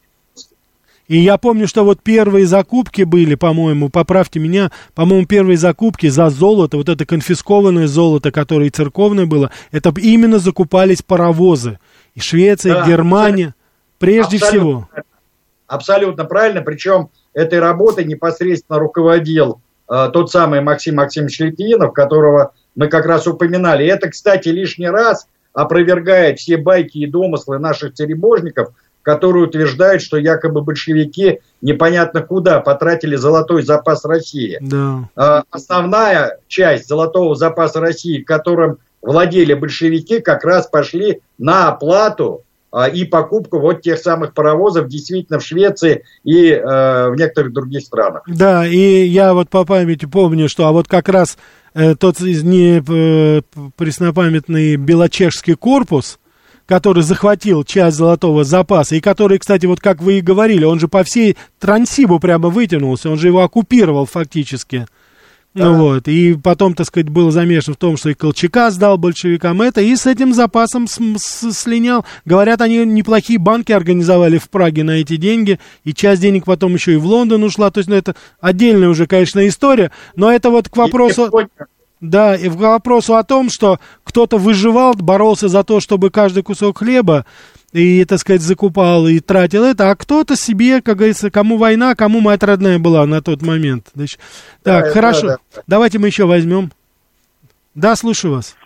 [1.08, 6.30] и я помню, что вот первые закупки были, по-моему, поправьте меня, по-моему, первые закупки за
[6.30, 11.78] золото, вот это конфискованное золото, которое и церковное было, это именно закупались паровозы.
[12.16, 13.54] И Швеция, да, и Германия,
[13.98, 14.88] прежде абсолютно, всего.
[15.68, 22.88] Абсолютно правильно, причем этой работой непосредственно руководил э, тот самый Максим Максимович Литвинов, которого мы
[22.88, 23.84] как раз упоминали.
[23.84, 28.68] И это, кстати, лишний раз опровергает все байки и домыслы наших теребожников–
[29.06, 34.58] который утверждает, что якобы большевики непонятно куда потратили золотой запас России.
[34.60, 35.08] Да.
[35.14, 42.42] А, основная часть золотого запаса России, которым владели большевики, как раз пошли на оплату
[42.84, 46.60] и покупку вот тех самых паровозов действительно в Швеции и э,
[47.10, 48.22] в некоторых других странах.
[48.26, 51.38] Да, и я вот по памяти помню, что а вот как раз
[51.74, 53.42] э, тот не э,
[53.76, 56.18] преснопамятный белочешский корпус,
[56.66, 60.88] который захватил часть золотого запаса, и который, кстати, вот как вы и говорили, он же
[60.88, 64.86] по всей Трансибу прямо вытянулся, он же его оккупировал фактически.
[65.56, 65.70] Да.
[65.70, 69.62] Ну вот, и потом, так сказать, был замешан в том, что и Колчака сдал большевикам
[69.62, 72.04] это, и с этим запасом с, с, слинял.
[72.26, 76.92] Говорят, они неплохие банки организовали в Праге на эти деньги, и часть денег потом еще
[76.92, 80.68] и в Лондон ушла, то есть, ну, это отдельная уже, конечно, история, но это вот
[80.68, 81.30] к вопросу...
[82.02, 86.78] Да, и к вопросу о том, что кто-то выживал, боролся за то, чтобы каждый кусок
[86.78, 87.24] хлеба
[87.76, 92.20] и, так сказать, закупал и тратил это, а кто-то себе, как говорится, кому война, кому
[92.20, 93.88] мать родная была на тот момент.
[93.94, 94.20] Значит,
[94.62, 95.62] так, да, хорошо, да, да.
[95.66, 96.70] давайте мы еще возьмем.
[97.74, 98.56] Да, слушаю вас.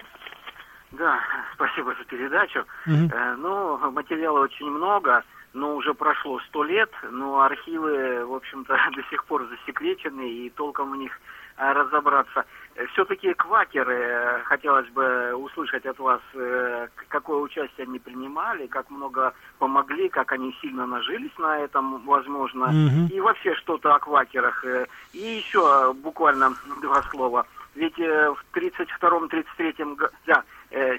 [0.93, 1.19] Да,
[1.55, 2.61] спасибо за передачу.
[2.87, 3.11] Угу.
[3.13, 9.03] Э, ну, материала очень много, но уже прошло сто лет, но архивы, в общем-то, до
[9.11, 11.13] сих пор засекречены, и толком в них
[11.57, 12.45] э, разобраться
[12.93, 20.09] все-таки квакеры, хотелось бы услышать от вас, э, какое участие они принимали, как много помогли,
[20.09, 23.15] как они сильно нажились на этом, возможно, угу.
[23.15, 24.65] и вообще что-то о квакерах.
[24.65, 24.87] Э.
[25.13, 27.47] И еще буквально два слова.
[27.75, 30.45] Ведь э, в 32-33 году, да,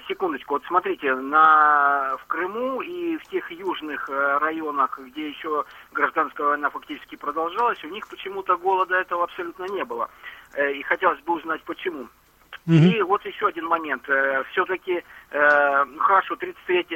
[0.06, 6.68] секундочку, вот смотрите, на, в Крыму и в тех южных районах, где еще гражданская война
[6.68, 10.10] фактически продолжалась, у них почему-то голода этого абсолютно не было.
[10.54, 12.08] Э, и хотелось бы узнать, почему.
[12.66, 12.74] Угу.
[12.74, 14.08] И вот еще один момент.
[14.08, 16.86] Э, Все-таки, э, ну хорошо, 33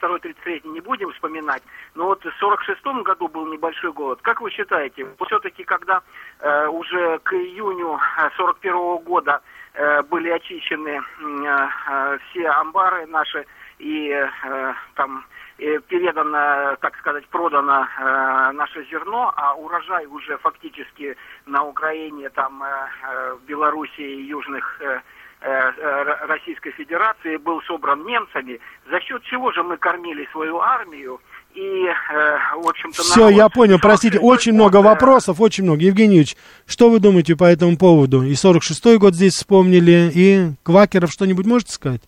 [0.00, 1.62] 32-33 не будем вспоминать,
[1.94, 4.20] но вот в 46-м году был небольшой голод.
[4.22, 6.02] Как вы считаете, все-таки, когда
[6.40, 7.98] э, уже к июню
[8.36, 9.40] 41 -го года
[9.72, 13.46] э, были очищены э, все амбары наши
[13.78, 15.24] и э, там
[15.56, 22.66] передано, так сказать, продано э, наше зерно, а урожай уже фактически на Украине, там, э,
[22.66, 25.00] э в Белоруссии и южных э,
[25.40, 31.20] э, Российской Федерации был собран немцами, за счет чего же мы кормили свою армию,
[31.54, 33.02] и, э, в общем-то...
[33.02, 35.82] Все, народ, я понял, простите, очень много вопросов, очень много.
[35.82, 36.36] Евгений Юрьевич,
[36.66, 38.22] что вы думаете по этому поводу?
[38.22, 42.02] И 46-й год здесь вспомнили, и Квакеров что-нибудь можете сказать?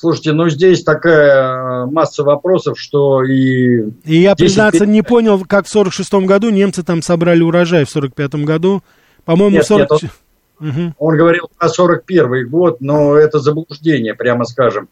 [0.00, 3.82] Слушайте, ну здесь такая э, масса вопросов, что и...
[4.06, 8.46] И я, признаться, не понял, как в 46-м году немцы там собрали урожай в 45-м
[8.46, 8.82] году.
[9.26, 9.90] По-моему, нет, 40...
[9.90, 10.10] нет,
[10.58, 10.94] он, угу.
[10.96, 14.88] он говорил про 41 год, но это заблуждение, прямо скажем.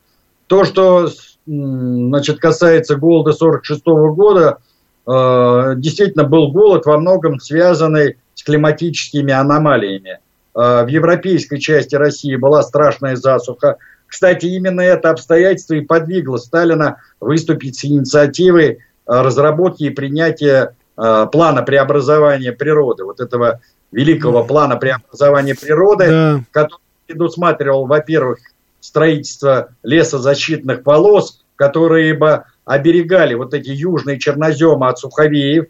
[0.46, 1.08] То, что
[1.46, 4.58] значит, касается голода 46 -го года,
[5.06, 10.18] э, действительно был голод во многом связанный с климатическими аномалиями.
[10.54, 16.96] Э, в европейской части России была страшная засуха, кстати, именно это обстоятельство и подвигло Сталина
[17.20, 23.60] выступить с инициативой э, разработки и принятия э, плана преобразования природы, вот этого
[23.92, 26.40] великого плана преобразования природы, да.
[26.50, 28.38] который предусматривал, во-первых,
[28.80, 35.66] строительство лесозащитных полос, которые бы оберегали вот эти южные черноземы от суховеев,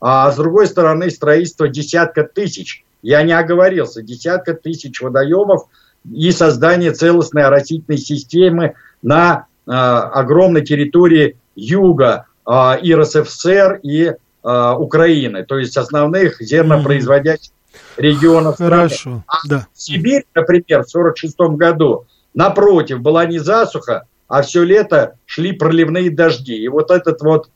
[0.00, 5.66] а с другой стороны строительство десятка тысяч, я не оговорился, десятка тысяч водоемов–
[6.10, 14.74] и создание целостной оросительной системы на э, огромной территории юга э, и РСФСР, и э,
[14.78, 17.52] Украины, то есть основных зернопроизводящих
[17.96, 19.22] регионов Хорошо, страны.
[19.26, 19.66] А да.
[19.74, 26.56] Сибирь, например, в 1946 году, напротив, была не засуха, а все лето шли проливные дожди.
[26.56, 27.50] И вот этот вот...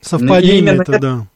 [0.00, 1.26] Совпадение именно это, да.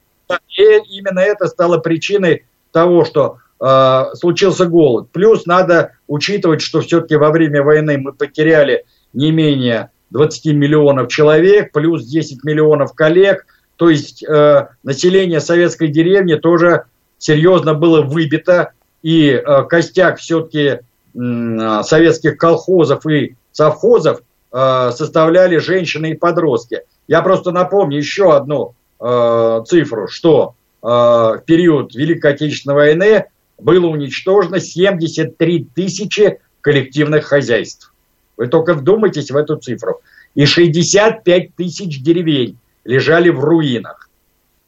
[0.56, 5.10] И именно это стало причиной того, что Э, случился голод.
[5.12, 11.70] Плюс надо учитывать, что все-таки во время войны мы потеряли не менее 20 миллионов человек,
[11.70, 13.46] плюс 10 миллионов коллег.
[13.76, 16.86] То есть э, население советской деревни тоже
[17.18, 18.72] серьезно было выбито,
[19.02, 20.80] и э, костяк все-таки
[21.14, 24.22] э, советских колхозов и совхозов
[24.52, 26.80] э, составляли женщины и подростки.
[27.06, 33.26] Я просто напомню еще одну э, цифру, что э, в период Великой Отечественной войны
[33.62, 37.92] было уничтожено 73 тысячи коллективных хозяйств.
[38.36, 40.00] Вы только вдумайтесь в эту цифру.
[40.34, 44.08] И 65 тысяч деревень лежали в руинах.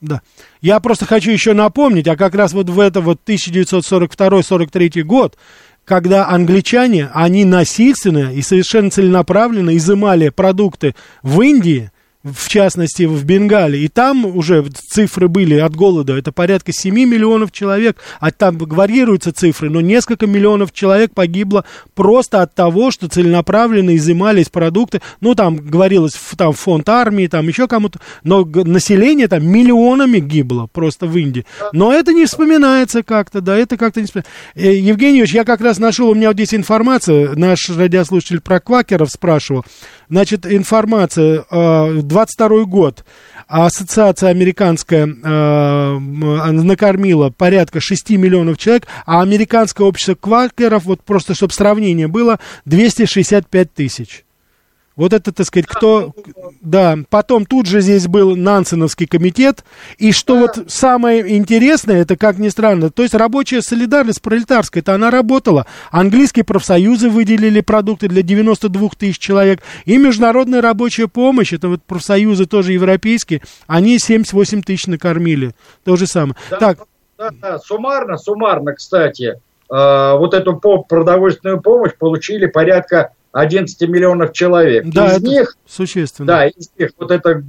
[0.00, 0.22] Да.
[0.62, 5.36] Я просто хочу еще напомнить, а как раз вот в это вот 1942-43 год,
[5.84, 11.90] когда англичане, они насильственно и совершенно целенаправленно изымали продукты в Индии,
[12.22, 17.50] в частности в Бенгалии, и там уже цифры были от голода, это порядка 7 миллионов
[17.50, 21.64] человек, а там варьируются цифры, но несколько миллионов человек погибло
[21.94, 27.66] просто от того, что целенаправленно изымались продукты, ну там говорилось, там фонд армии, там еще
[27.66, 33.56] кому-то, но население там миллионами гибло просто в Индии, но это не вспоминается как-то, да,
[33.56, 34.32] это как-то не вспоминается.
[34.56, 39.10] Э, Евгеньевич, я как раз нашел, у меня вот здесь информация, наш радиослушатель про квакеров
[39.10, 39.64] спрашивал,
[40.10, 43.04] значит, информация, э, 22 год
[43.48, 51.52] ассоциация американская э, накормила порядка 6 миллионов человек, а американское общество квакеров, вот просто чтобы
[51.52, 54.24] сравнение было, 265 тысяч.
[55.00, 56.12] Вот это, так сказать, кто...
[56.60, 59.64] Да, потом тут же здесь был Нансеновский комитет.
[59.96, 64.94] И что вот самое интересное, это, как ни странно, то есть рабочая солидарность пролетарская, это
[64.94, 65.64] она работала.
[65.90, 69.62] Английские профсоюзы выделили продукты для 92 тысяч человек.
[69.86, 75.54] И международная рабочая помощь, это вот профсоюзы тоже европейские, они 78 тысяч накормили.
[75.82, 76.36] То же самое.
[76.50, 76.78] Да, так.
[77.16, 79.38] Да, да, суммарно, суммарно, кстати, э,
[80.18, 84.84] вот эту продовольственную помощь получили порядка 11 миллионов человек.
[84.86, 86.26] Да, из это них, существенно.
[86.26, 87.42] Да, из них вот эта э,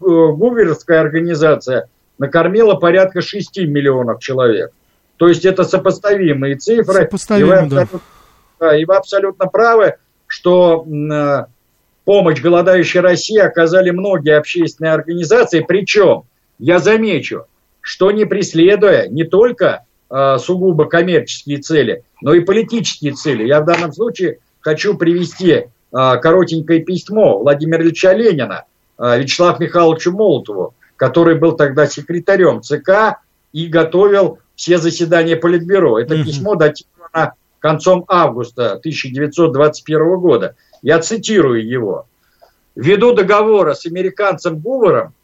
[0.00, 4.70] гуверская организация накормила порядка 6 миллионов человек.
[5.16, 7.02] То есть это сопоставимые цифры.
[7.02, 7.88] Сопоставимо, и вы да.
[8.60, 8.76] да.
[8.76, 9.94] И вы абсолютно правы,
[10.26, 11.46] что э,
[12.04, 15.60] помощь голодающей России оказали многие общественные организации.
[15.66, 16.24] Причем,
[16.58, 17.46] я замечу,
[17.80, 23.46] что не преследуя не только э, сугубо коммерческие цели, но и политические цели.
[23.46, 28.64] Я в данном случае хочу привести а, коротенькое письмо Владимира Ильича Ленина
[28.96, 33.20] а, Вячеславу Михайловичу Молотову, который был тогда секретарем ЦК
[33.52, 35.98] и готовил все заседания Политбюро.
[35.98, 40.54] Это письмо датировано концом августа 1921 года.
[40.82, 42.06] Я цитирую его.
[42.74, 45.14] Ввиду договора с американцем Гувером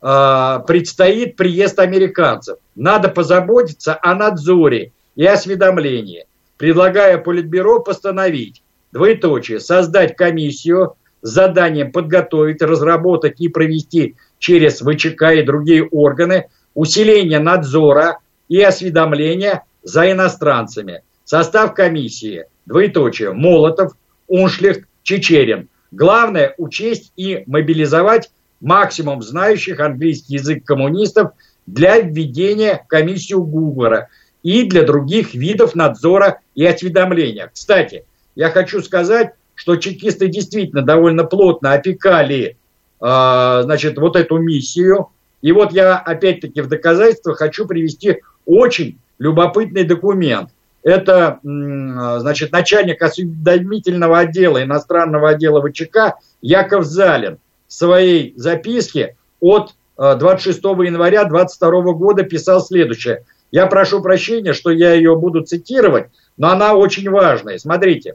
[0.00, 2.58] э, предстоит приезд американцев.
[2.76, 6.26] Надо позаботиться о надзоре и осведомлении.
[6.56, 8.62] Предлагая Политбюро постановить
[8.92, 17.40] двоеточие, создать комиссию с заданием подготовить, разработать и провести через ВЧК и другие органы усиление
[17.40, 18.18] надзора
[18.48, 21.02] и осведомления за иностранцами.
[21.24, 23.92] Состав комиссии, двоеточие, Молотов,
[24.28, 25.68] Уншлих, Чечерин.
[25.90, 28.30] Главное учесть и мобилизовать
[28.60, 31.32] максимум знающих английский язык коммунистов
[31.66, 34.08] для введения комиссию Гуглера
[34.42, 37.50] и для других видов надзора и осведомления.
[37.52, 38.04] Кстати,
[38.38, 42.56] я хочу сказать, что чекисты действительно довольно плотно опекали,
[43.00, 45.08] э, значит, вот эту миссию.
[45.42, 50.50] И вот я опять-таки в доказательство хочу привести очень любопытный документ.
[50.84, 60.64] Это, значит, начальник осведомительного отдела, иностранного отдела ВЧК Яков Залин в своей записке от 26
[60.64, 63.24] э, января 2022 года писал следующее.
[63.50, 67.58] Я прошу прощения, что я ее буду цитировать, но она очень важная.
[67.58, 68.14] Смотрите,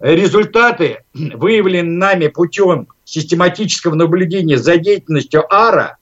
[0.00, 5.96] результаты, выявленные нами путем систематического наблюдения за деятельностью АРА,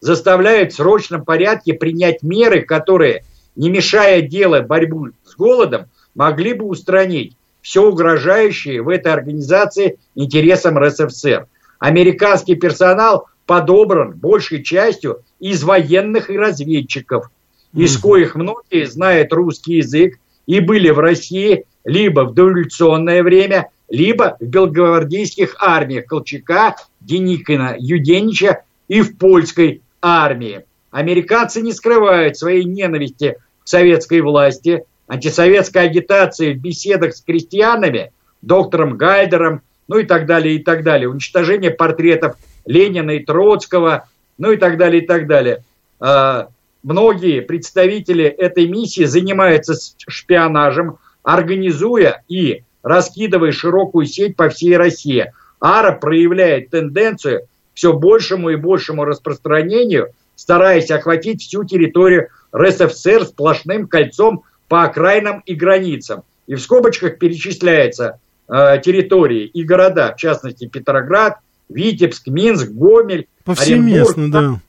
[0.00, 3.24] заставляют в срочном порядке принять меры, которые,
[3.54, 10.78] не мешая делать борьбу с голодом, могли бы устранить все угрожающее в этой организации интересам
[10.78, 11.46] РСФСР.
[11.78, 17.30] Американский персонал подобран большей частью из военных и разведчиков,
[17.74, 24.36] из коих многие знают русский язык и были в России либо в дореволюционное время, либо
[24.40, 30.64] в белогвардейских армиях Колчака, Деникина, Юденича и в польской армии.
[30.90, 38.12] Американцы не скрывают своей ненависти к советской власти, антисоветской агитации в беседах с крестьянами,
[38.42, 41.08] доктором Гайдером, ну и так далее, и так далее.
[41.08, 44.08] Уничтожение портретов Ленина и Троцкого,
[44.38, 45.64] ну и так далее, и так далее.
[45.98, 46.48] А,
[46.82, 49.74] многие представители этой миссии занимаются
[50.06, 55.32] шпионажем, организуя и раскидывая широкую сеть по всей России.
[55.60, 57.44] АРА проявляет тенденцию к
[57.74, 65.54] все большему и большему распространению, стараясь охватить всю территорию РСФСР сплошным кольцом по окраинам и
[65.54, 66.22] границам.
[66.46, 68.18] И в скобочках перечисляются
[68.48, 74.60] э, территории и города, в частности Петроград, Витебск, Минск, Гомель, Повсеместно, Оренбург, да.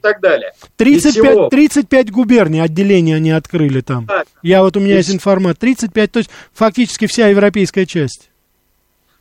[0.00, 0.52] Так далее.
[0.76, 1.48] 35, всего...
[1.48, 4.06] 35 губерний отделения они открыли там.
[4.06, 4.24] Да.
[4.42, 5.60] Я вот у меня есть информация.
[5.60, 8.30] 35, то есть фактически вся европейская часть.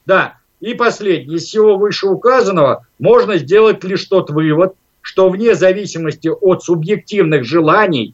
[0.06, 1.38] Да, и последнее.
[1.38, 8.14] Из всего вышеуказанного можно сделать лишь тот вывод, что вне зависимости от субъективных желаний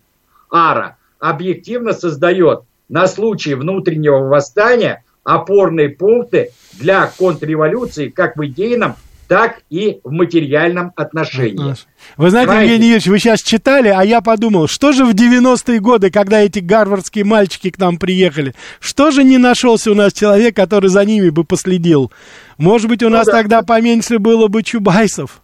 [0.50, 8.96] ара объективно создает на случай внутреннего восстания опорные пункты для контрреволюции как в идейном,
[9.28, 11.76] так и в материальном отношении.
[12.16, 12.74] Вы знаете, Понимаете?
[12.74, 16.60] Евгений Юрьевич, вы сейчас читали, а я подумал, что же в 90-е годы, когда эти
[16.60, 21.30] гарвардские мальчики к нам приехали, что же не нашелся у нас человек, который за ними
[21.30, 22.12] бы последил?
[22.58, 23.34] Может быть, у ну, нас да.
[23.34, 25.42] тогда поменьше было бы чубайсов?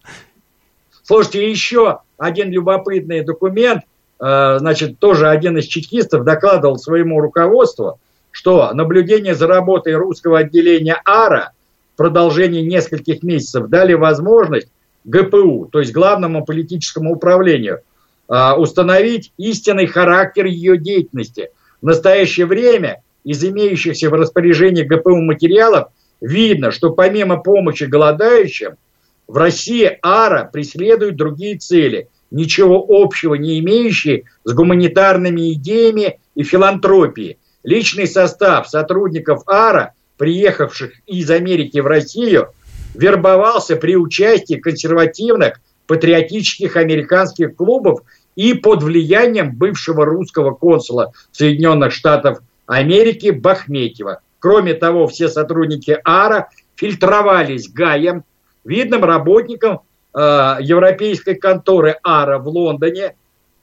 [1.03, 3.83] Слушайте, еще один любопытный документ,
[4.19, 7.99] э, значит, тоже один из чекистов докладывал своему руководству,
[8.31, 11.51] что наблюдение за работой русского отделения АРА
[11.93, 14.67] в продолжении нескольких месяцев дали возможность
[15.05, 17.81] ГПУ, то есть главному политическому управлению,
[18.29, 21.49] э, установить истинный характер ее деятельности.
[21.81, 25.89] В настоящее время из имеющихся в распоряжении ГПУ материалов
[26.21, 28.75] видно, что помимо помощи голодающим,
[29.27, 37.37] в России АРА преследует другие цели, ничего общего не имеющие с гуманитарными идеями и филантропией.
[37.63, 42.47] Личный состав сотрудников АРА, приехавших из Америки в Россию,
[42.95, 48.03] вербовался при участии консервативных патриотических американских клубов
[48.37, 54.21] и под влиянием бывшего русского консула Соединенных Штатов Америки Бахметьева.
[54.39, 56.47] Кроме того, все сотрудники АРА
[56.77, 58.23] фильтровались ГАем
[58.63, 59.81] видным работником
[60.15, 60.19] э,
[60.61, 63.15] европейской конторы АРА в Лондоне,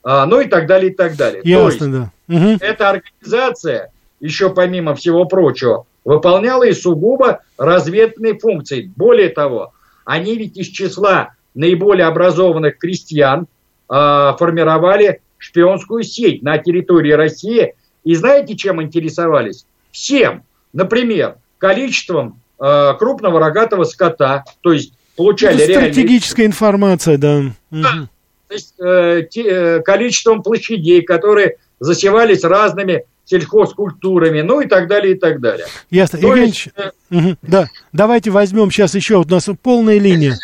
[0.05, 1.41] э, ну и так далее, и так далее.
[1.43, 2.35] Ясно, То есть, да.
[2.35, 2.57] Угу.
[2.61, 8.91] Эта организация, еще помимо всего прочего, выполняла и сугубо разведные функции.
[8.95, 9.73] Более того,
[10.05, 13.47] они ведь из числа наиболее образованных крестьян
[13.89, 17.75] э, формировали шпионскую сеть на территории России.
[18.03, 19.65] И знаете, чем интересовались?
[19.91, 20.43] Всем.
[20.73, 27.43] Например, количеством э, крупного рогатого скота, то есть получали Это стратегическая информация, да.
[27.69, 28.07] да.
[28.47, 35.15] То есть э, те, э, количеством площадей, которые засевались разными сельхозкультурами, ну и так далее,
[35.15, 35.65] и так далее.
[35.89, 36.19] Ясно.
[36.19, 36.67] То Евгений есть,
[37.09, 40.35] угу, да, давайте возьмем сейчас еще, у нас полная линия.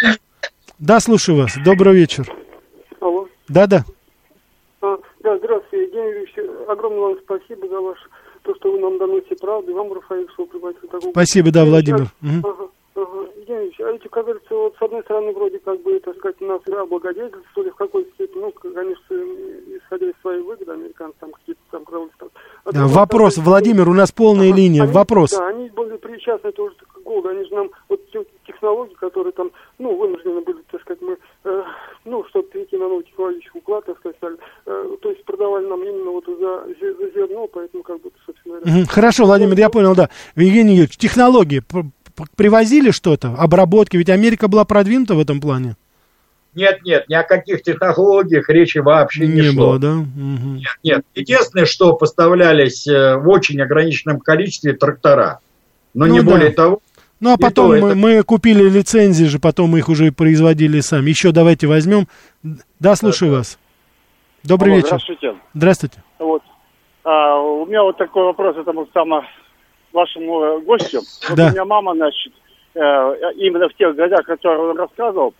[0.80, 1.58] Да, слушаю вас.
[1.66, 2.26] Добрый вечер.
[3.02, 3.28] Алло.
[3.50, 3.84] Да, да.
[4.82, 6.34] А, да, здравствуйте, Евгений Юрьевич.
[6.68, 7.98] Огромное вам спасибо за ваш
[8.44, 11.12] то, что вы нам доносите правду, и вам, Рафаэль, что пригласил такого...
[11.12, 12.08] Спасибо, да, Владимир.
[12.22, 12.70] Ага, ага.
[13.48, 16.62] Евгений а эти, как говорится, вот с одной стороны, вроде как бы, так сказать, нас
[16.66, 19.16] да, облагодетельствовали в какой-то степени, ну, конечно,
[19.78, 22.30] исходя из своей выгоды, американцы там какие-то там там.
[22.68, 25.32] А да, вопрос, стороны, Владимир, у нас полная ага, линия, они, вопрос.
[25.32, 28.02] Да, они были причастны тоже к голоду, они же нам, вот
[28.46, 31.64] технологии, которые там, ну, вынуждены были, так сказать, мы, э,
[32.04, 36.12] ну, чтобы перейти на новый технологический уклад, так сказать, э, то есть продавали нам именно
[36.12, 38.86] вот за, за зерно, поэтому как бы, собственно говоря.
[38.90, 40.10] Хорошо, Владимир, я понял, да.
[40.36, 41.64] Евгений Юрьевич, технологии,
[42.36, 45.78] привозили что-то, обработки, ведь Америка была продвинута в этом плане.
[46.58, 49.72] Нет, нет, ни о каких технологиях речи вообще не, не шло.
[49.72, 49.92] было, да?
[49.94, 50.56] Угу.
[50.56, 51.06] Нет, нет.
[51.14, 55.40] Единственное, что поставлялись э, в очень ограниченном количестве трактора.
[55.94, 56.26] Но ну, не да.
[56.26, 56.80] более того.
[57.20, 57.96] Ну, а потом мы, это...
[57.96, 61.12] мы купили лицензии же, потом мы их уже производили сами.
[61.12, 62.08] Еще давайте возьмем.
[62.80, 63.60] Да, слушаю да, вас.
[64.44, 64.88] Добрый Алло, вечер.
[64.90, 65.36] Здравствуйте.
[65.54, 66.04] Здравствуйте.
[66.18, 66.42] Вот.
[67.04, 69.24] А, у меня вот такой вопрос этому самому
[69.94, 71.02] вашему э, гостю.
[71.30, 71.48] Вот да.
[71.48, 72.34] у меня мама, значит,
[72.74, 72.80] э,
[73.38, 75.34] именно в тех годах, которые он рассказывал,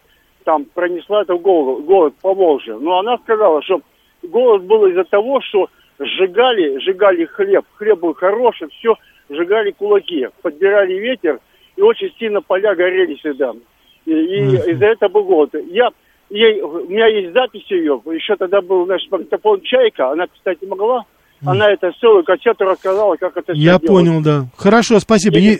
[0.48, 2.78] там пронесла это голод, голод по Волжье.
[2.80, 3.82] Но она сказала, что
[4.24, 5.68] голод был из-за того, что
[6.00, 7.66] сжигали, сжигали хлеб.
[7.74, 8.96] Хлеб был хороший, все,
[9.30, 11.42] сжигали кулаки, подбирали ветер,
[11.76, 13.52] и очень сильно поля горели всегда.
[14.06, 14.72] И, и mm-hmm.
[14.72, 15.56] из-за этого был голод.
[15.70, 15.90] Я,
[16.30, 21.04] ей, у меня есть запись ее, еще тогда был, значит, магнитофон «Чайка», она, кстати, могла,
[21.46, 24.46] она это целую кассету рассказала, как это Я понял, да.
[24.56, 25.38] Хорошо, спасибо.
[25.38, 25.60] Е...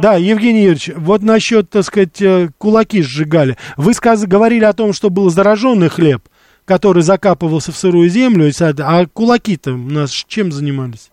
[0.00, 3.56] Да, Евгений Юрьевич, вот насчет, так сказать, э, кулаки сжигали.
[3.76, 4.24] Вы сказ...
[4.26, 6.22] говорили о том, что был зараженный хлеб,
[6.64, 11.10] который закапывался в сырую землю, а кулаки-то у нас чем занимались?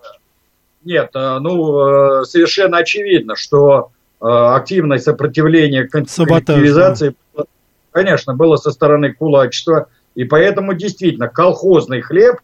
[0.83, 7.43] Нет, э, ну, э, совершенно очевидно, что активное сопротивление коллективизации, да.
[7.91, 12.37] конечно, было со стороны кулачества, и поэтому действительно колхозный хлеб,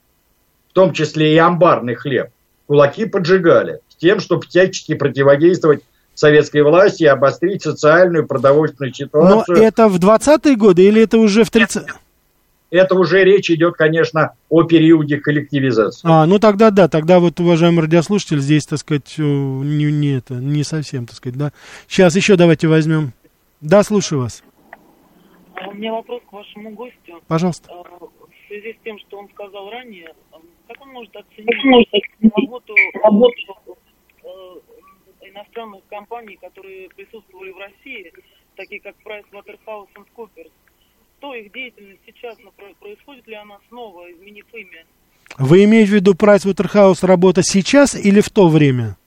[0.69, 2.29] в том числе и амбарный хлеб,
[2.67, 5.81] кулаки поджигали с тем, чтобы всячески противодействовать
[6.21, 9.57] советской власти и обострить социальную продовольственную ситуацию.
[9.57, 11.85] Но это в 20-е годы или это уже в 30
[12.71, 16.07] это уже речь идет, конечно, о периоде коллективизации.
[16.09, 20.63] А, ну тогда да, тогда вот, уважаемый радиослушатель, здесь, так сказать, не, не это, не
[20.63, 21.51] совсем, так сказать, да.
[21.87, 23.11] Сейчас еще давайте возьмем.
[23.59, 24.41] Да, слушаю вас.
[25.55, 27.21] А у меня вопрос к вашему гостю.
[27.27, 27.69] Пожалуйста.
[27.69, 30.37] А, В связи с тем, что он сказал ранее, а,
[30.69, 31.89] как он может оценить
[32.21, 33.60] работу, работу э,
[35.51, 38.11] иностранных компаний, которые присутствовали в России,
[38.55, 40.51] такие как PricewaterhouseCoopers?
[41.19, 44.85] Что их деятельность сейчас, про- происходит ли она снова, изменив имя?
[45.37, 48.97] Вы имеете в виду Pricewaterhouse работа сейчас или в то время?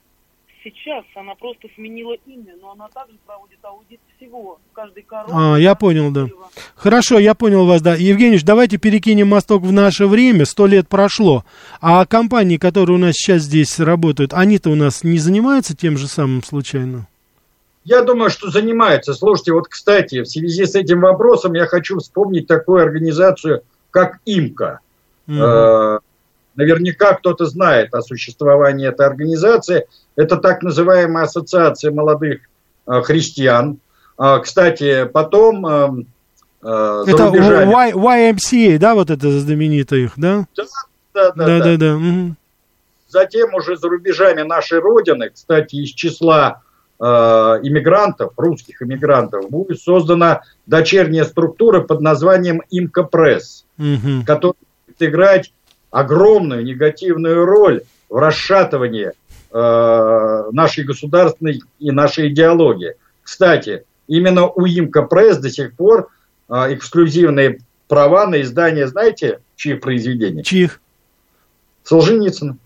[0.62, 5.33] Сейчас она просто сменила имя, но она также проводит аудит всего, каждой коробки.
[5.35, 6.29] А, я понял, да.
[6.77, 7.95] Хорошо, я понял вас, да.
[7.95, 11.45] Евгеньевич, давайте перекинем мосток в наше время, сто лет прошло.
[11.81, 16.09] А компании, которые у нас сейчас здесь работают, они-то у нас не занимаются тем же
[16.09, 17.07] самым случайно?
[17.85, 19.12] Я думаю, что занимаются.
[19.12, 24.81] Слушайте, вот, кстати, в связи с этим вопросом я хочу вспомнить такую организацию, как ИМКО.
[25.29, 25.99] Э,
[26.57, 29.87] Наверняка кто-то знает о существовании этой организации.
[30.16, 32.43] Это так называемая ассоциация молодых
[32.87, 33.79] э, христиан.
[34.17, 35.89] А, Кстати, потом э,
[36.62, 37.93] э, за Это рубежами- Y-
[38.33, 40.47] YMCA, да, вот это знаменитое их, да?
[40.57, 40.65] Да,
[41.15, 41.65] да, да, Да, да.
[41.65, 41.95] да, да.
[41.97, 42.37] мгм.
[43.09, 46.61] Затем уже за рубежами нашей Родины, кстати, из числа
[47.01, 54.25] э, иммигрантов, русских иммигрантов, будет создана дочерняя структура под названием «Имка Пресс», Мгм.
[54.25, 54.55] которая
[54.87, 55.53] будет играть
[55.91, 59.11] огромную негативную роль в расшатывании
[59.57, 62.95] э, нашей государственной и нашей идеологии.
[63.23, 66.09] Кстати, именно у Имка Пресс до сих пор
[66.48, 70.42] э, эксклюзивные права на издание, знаете, чьих произведений?
[70.42, 70.80] Чьих?
[71.82, 72.57] Солженицына.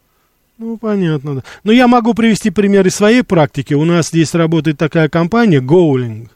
[0.58, 1.42] Ну, понятно, да.
[1.62, 3.74] Но я могу привести пример из своей практики.
[3.74, 6.28] У нас здесь работает такая компания Going.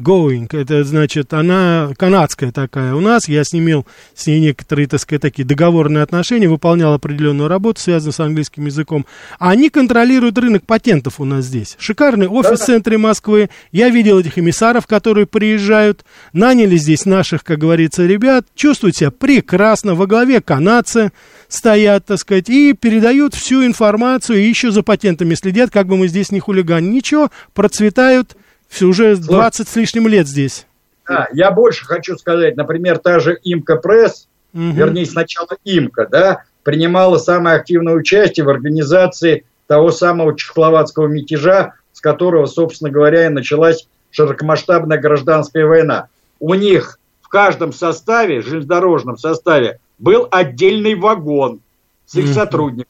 [0.00, 4.88] Going, это значит, она канадская такая у нас, я с ней имел с ней некоторые,
[4.88, 9.06] так сказать, такие договорные отношения, выполнял определенную работу, связанную с английским языком.
[9.38, 11.76] А они контролируют рынок патентов у нас здесь.
[11.78, 13.50] Шикарный офис в центре Москвы.
[13.72, 19.94] Я видел этих эмиссаров, которые приезжают, наняли здесь наших, как говорится, ребят, чувствуют себя прекрасно,
[19.94, 21.12] во главе канадцы
[21.48, 26.08] стоят, так сказать, и передают всю информацию, и еще за патентами следят, как бы мы
[26.08, 26.90] здесь не хулиганили.
[26.90, 28.36] Ничего, процветают,
[28.70, 30.66] все уже 20 с лишним лет здесь.
[31.06, 34.72] Да, я больше хочу сказать, например, та же Имка Пресс, Мгм.
[34.72, 42.00] вернее, сначала Имка, да, принимала самое активное участие в организации того самого чехословацкого мятежа, с
[42.00, 46.06] которого, собственно говоря, и началась широкомасштабная гражданская война.
[46.38, 51.60] У них в каждом составе, железнодорожном составе, был отдельный вагон
[52.06, 52.86] с их сотрудниками.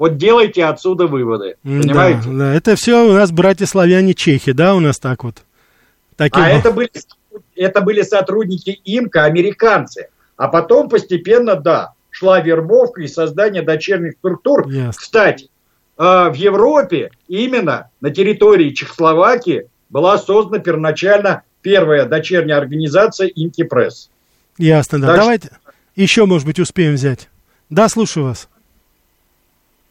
[0.00, 2.22] Вот делайте отсюда выводы, понимаете?
[2.30, 5.42] Да, да, это все у нас братья-славяне чехи, да, у нас так вот.
[6.16, 6.90] Таким А это были,
[7.54, 10.08] это были сотрудники ИМКа, американцы.
[10.38, 14.66] А потом постепенно, да, шла вербовка и создание дочерних структур.
[14.70, 14.92] Ясно.
[14.98, 15.50] Кстати,
[15.98, 24.08] э, в Европе именно на территории Чехословакии была создана первоначально первая дочерняя организация Инки Пресс.
[24.56, 25.08] Ясно, да.
[25.08, 25.50] Так что- Давайте
[25.94, 27.28] еще, может быть, успеем взять.
[27.68, 28.48] Да, слушаю вас.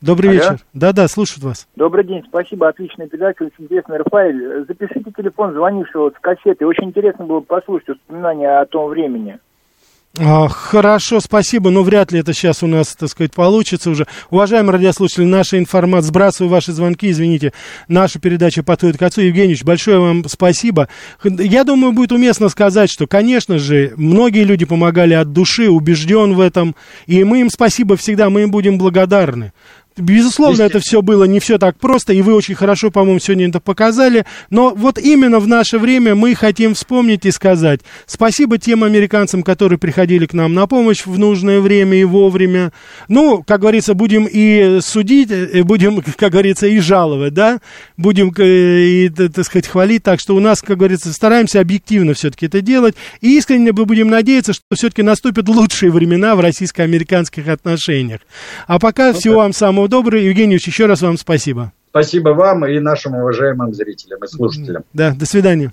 [0.01, 0.39] Добрый Алло.
[0.39, 0.59] вечер.
[0.73, 1.67] Да-да, слушают вас.
[1.75, 4.65] Добрый день, спасибо, отличная передача, очень интересно, Рафаэль.
[4.67, 9.39] Запишите телефон звонившего вот с кассеты, очень интересно было послушать воспоминания о том времени.
[10.17, 14.07] А, хорошо, спасибо, но вряд ли это сейчас у нас, так сказать, получится уже.
[14.31, 17.53] Уважаемые радиослушатели, наша информация, сбрасываю ваши звонки, извините,
[17.87, 19.21] наша передача подходит к отцу.
[19.21, 20.89] Евгеньевич, большое вам спасибо.
[21.23, 26.39] Я думаю, будет уместно сказать, что, конечно же, многие люди помогали от души, убежден в
[26.39, 26.75] этом,
[27.05, 29.53] и мы им спасибо всегда, мы им будем благодарны.
[29.99, 33.59] Безусловно, это все было не все так просто, и вы очень хорошо, по-моему, сегодня это
[33.59, 34.25] показали.
[34.49, 39.77] Но вот именно в наше время мы хотим вспомнить и сказать спасибо тем американцам, которые
[39.77, 42.71] приходили к нам на помощь в нужное время и вовремя.
[43.07, 47.59] Ну, как говорится, будем и судить, и будем, как говорится, и жаловать, да?
[47.97, 50.03] Будем э, и, так сказать, хвалить.
[50.03, 52.95] Так что у нас, как говорится, стараемся объективно все-таки это делать.
[53.21, 58.21] И искренне мы будем надеяться, что все-таки наступят лучшие времена в российско-американских отношениях.
[58.67, 60.21] А пока всего вам самого доброго.
[60.21, 61.73] Евгеньевич, еще раз вам спасибо.
[61.89, 64.83] Спасибо вам и нашим уважаемым зрителям и слушателям.
[64.93, 65.67] Да, до свидания.